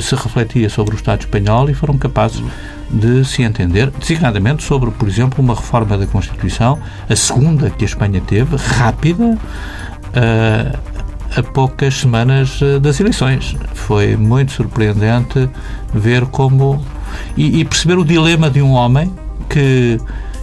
se 0.00 0.14
refletia 0.14 0.70
sobre 0.70 0.94
o 0.94 0.96
Estado 0.96 1.20
espanhol 1.20 1.68
e 1.68 1.74
foram 1.74 1.98
capazes 1.98 2.42
de 2.90 3.24
se 3.24 3.42
entender, 3.42 3.90
designadamente 3.90 4.62
sobre, 4.62 4.90
por 4.90 5.08
exemplo, 5.08 5.42
uma 5.42 5.54
reforma 5.54 5.98
da 5.98 6.06
Constituição, 6.06 6.78
a 7.08 7.16
segunda 7.16 7.70
que 7.70 7.84
a 7.84 7.86
Espanha 7.86 8.20
teve, 8.26 8.56
rápida, 8.56 9.24
uh, 9.34 10.78
a 11.34 11.42
poucas 11.42 11.94
semanas 11.94 12.60
eh, 12.60 12.78
das 12.78 13.00
eleições. 13.00 13.56
Foi 13.72 14.16
muito 14.16 14.52
surpreendente 14.52 15.48
ver 15.94 16.26
como. 16.26 16.84
e, 17.34 17.60
e 17.60 17.64
perceber 17.64 17.96
o 17.96 18.04
dilema 18.04 18.50
de 18.50 18.60
um 18.60 18.72
homem 18.72 19.10
que, 19.48 19.98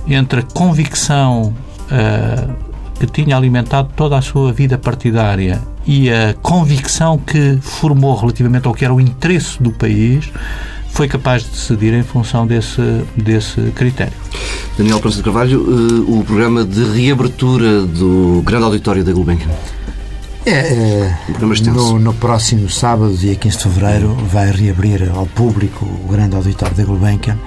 entre 0.07 0.39
a 0.39 0.43
convicção 0.43 1.53
uh, 1.91 2.68
que 2.99 3.07
tinha 3.07 3.37
alimentado 3.37 3.89
toda 3.95 4.17
a 4.17 4.21
sua 4.21 4.51
vida 4.51 4.77
partidária 4.77 5.61
e 5.87 6.11
a 6.11 6.33
convicção 6.41 7.17
que 7.17 7.57
formou 7.61 8.15
relativamente 8.15 8.67
ao 8.67 8.73
que 8.73 8.83
era 8.83 8.93
o 8.93 8.99
interesse 8.99 9.61
do 9.61 9.71
país, 9.71 10.29
foi 10.91 11.07
capaz 11.07 11.43
de 11.43 11.49
decidir 11.51 11.93
em 11.93 12.03
função 12.03 12.45
desse, 12.45 12.81
desse 13.15 13.61
critério. 13.71 14.13
Daniel 14.77 14.99
Prança 14.99 15.17
de 15.17 15.23
Carvalho, 15.23 15.61
uh, 15.61 16.19
o 16.19 16.23
programa 16.23 16.65
de 16.65 16.83
reabertura 16.83 17.83
do 17.83 18.41
grande 18.45 18.65
auditório 18.65 19.03
da 19.03 19.11
Gulbenkian. 19.11 19.49
É, 20.45 20.51
é 20.51 21.17
no, 21.71 21.99
no, 21.99 22.13
próximo 22.13 22.69
sábado, 22.69 23.13
dia 23.13 23.35
15 23.35 23.57
de 23.57 23.63
fevereiro, 23.63 24.13
vai 24.29 24.51
reabrir 24.51 25.09
ao 25.13 25.25
público 25.25 25.85
o 25.85 26.11
grande 26.11 26.35
auditório 26.35 26.75
da 26.75 26.83
Gulbenkian 26.83 27.37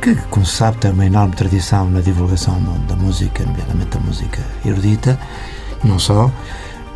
que, 0.00 0.14
como 0.30 0.46
se 0.46 0.56
sabe, 0.56 0.78
tem 0.78 0.90
uma 0.90 1.06
enorme 1.06 1.34
tradição 1.34 1.88
na 1.90 2.00
divulgação 2.00 2.60
da 2.86 2.96
música, 2.96 3.44
nomeadamente 3.44 3.90
da 3.90 4.00
música 4.00 4.40
erudita, 4.64 5.18
não 5.84 5.98
só. 5.98 6.30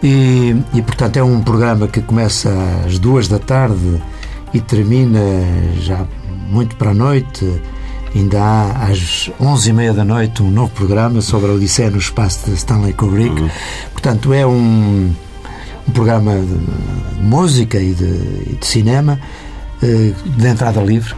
E, 0.02 0.56
e, 0.74 0.82
portanto, 0.82 1.16
é 1.16 1.22
um 1.22 1.40
programa 1.40 1.86
que 1.86 2.00
começa 2.00 2.50
às 2.86 2.98
duas 2.98 3.28
da 3.28 3.38
tarde 3.38 4.02
e 4.52 4.60
termina 4.60 5.20
já 5.80 6.06
muito 6.48 6.76
para 6.76 6.90
a 6.90 6.94
noite. 6.94 7.60
Ainda 8.14 8.42
há 8.42 8.88
às 8.88 9.30
onze 9.40 9.70
e 9.70 9.72
meia 9.72 9.94
da 9.94 10.04
noite 10.04 10.42
um 10.42 10.50
novo 10.50 10.70
programa 10.72 11.22
sobre 11.22 11.50
a 11.50 11.54
Odisseia 11.54 11.90
no 11.90 11.98
espaço 11.98 12.50
de 12.50 12.56
Stanley 12.56 12.92
Kubrick. 12.92 13.40
Uhum. 13.40 13.50
Portanto, 13.92 14.34
é 14.34 14.46
um, 14.46 15.14
um 15.88 15.92
programa 15.92 16.34
de 16.34 17.22
música 17.22 17.78
e 17.78 17.94
de, 17.94 18.56
de 18.56 18.66
cinema 18.66 19.18
eh, 19.82 20.12
de 20.24 20.46
entrada 20.46 20.82
livre 20.82 21.14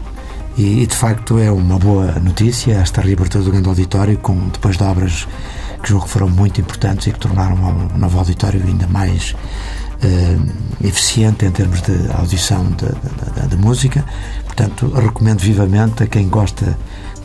e, 0.56 0.82
e, 0.82 0.86
de 0.86 0.94
facto 0.94 1.38
é 1.38 1.50
uma 1.50 1.78
boa 1.78 2.12
notícia 2.20 2.74
esta 2.74 3.00
reabertura 3.00 3.42
do 3.42 3.50
grande 3.50 3.68
auditório, 3.68 4.16
com, 4.18 4.48
depois 4.48 4.76
de 4.76 4.84
obras 4.84 5.26
que 5.82 5.88
julgo 5.90 6.06
que 6.06 6.10
foram 6.10 6.28
muito 6.28 6.60
importantes 6.60 7.06
e 7.06 7.12
que 7.12 7.18
tornaram 7.18 7.56
o 7.94 7.98
novo 7.98 8.18
auditório 8.18 8.62
ainda 8.64 8.86
mais 8.86 9.32
uh, 9.32 10.86
eficiente 10.86 11.44
em 11.44 11.50
termos 11.50 11.82
de 11.82 11.92
audição 12.12 12.64
de, 13.48 13.56
música. 13.56 14.04
Portanto, 14.44 14.92
recomendo 14.94 15.40
vivamente 15.40 16.02
a 16.02 16.06
quem 16.06 16.28
gosta 16.28 16.76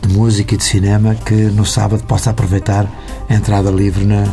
de 0.02 0.14
música 0.14 0.54
e 0.54 0.56
de 0.56 0.64
cinema 0.64 1.14
que 1.14 1.34
no 1.34 1.64
sábado 1.64 2.02
possa 2.04 2.30
aproveitar 2.30 2.86
a 3.28 3.34
entrada 3.34 3.70
livre 3.70 4.04
na, 4.04 4.24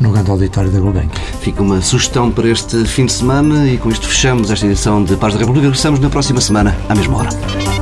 no 0.00 0.10
grande 0.10 0.30
auditório 0.30 0.70
da 0.70 0.80
Gulbenkian. 0.80 1.22
Fica 1.40 1.62
uma 1.62 1.80
sugestão 1.80 2.30
para 2.30 2.48
este 2.48 2.84
fim 2.84 3.06
de 3.06 3.12
semana 3.12 3.66
e 3.68 3.78
com 3.78 3.90
isto 3.90 4.06
fechamos 4.06 4.50
esta 4.50 4.66
edição 4.66 5.04
de 5.04 5.16
Paz 5.16 5.34
da 5.34 5.40
República. 5.40 5.66
Regressamos 5.66 6.00
na 6.00 6.10
próxima 6.10 6.40
semana, 6.40 6.76
à 6.88 6.94
mesma 6.94 7.18
hora. 7.18 7.79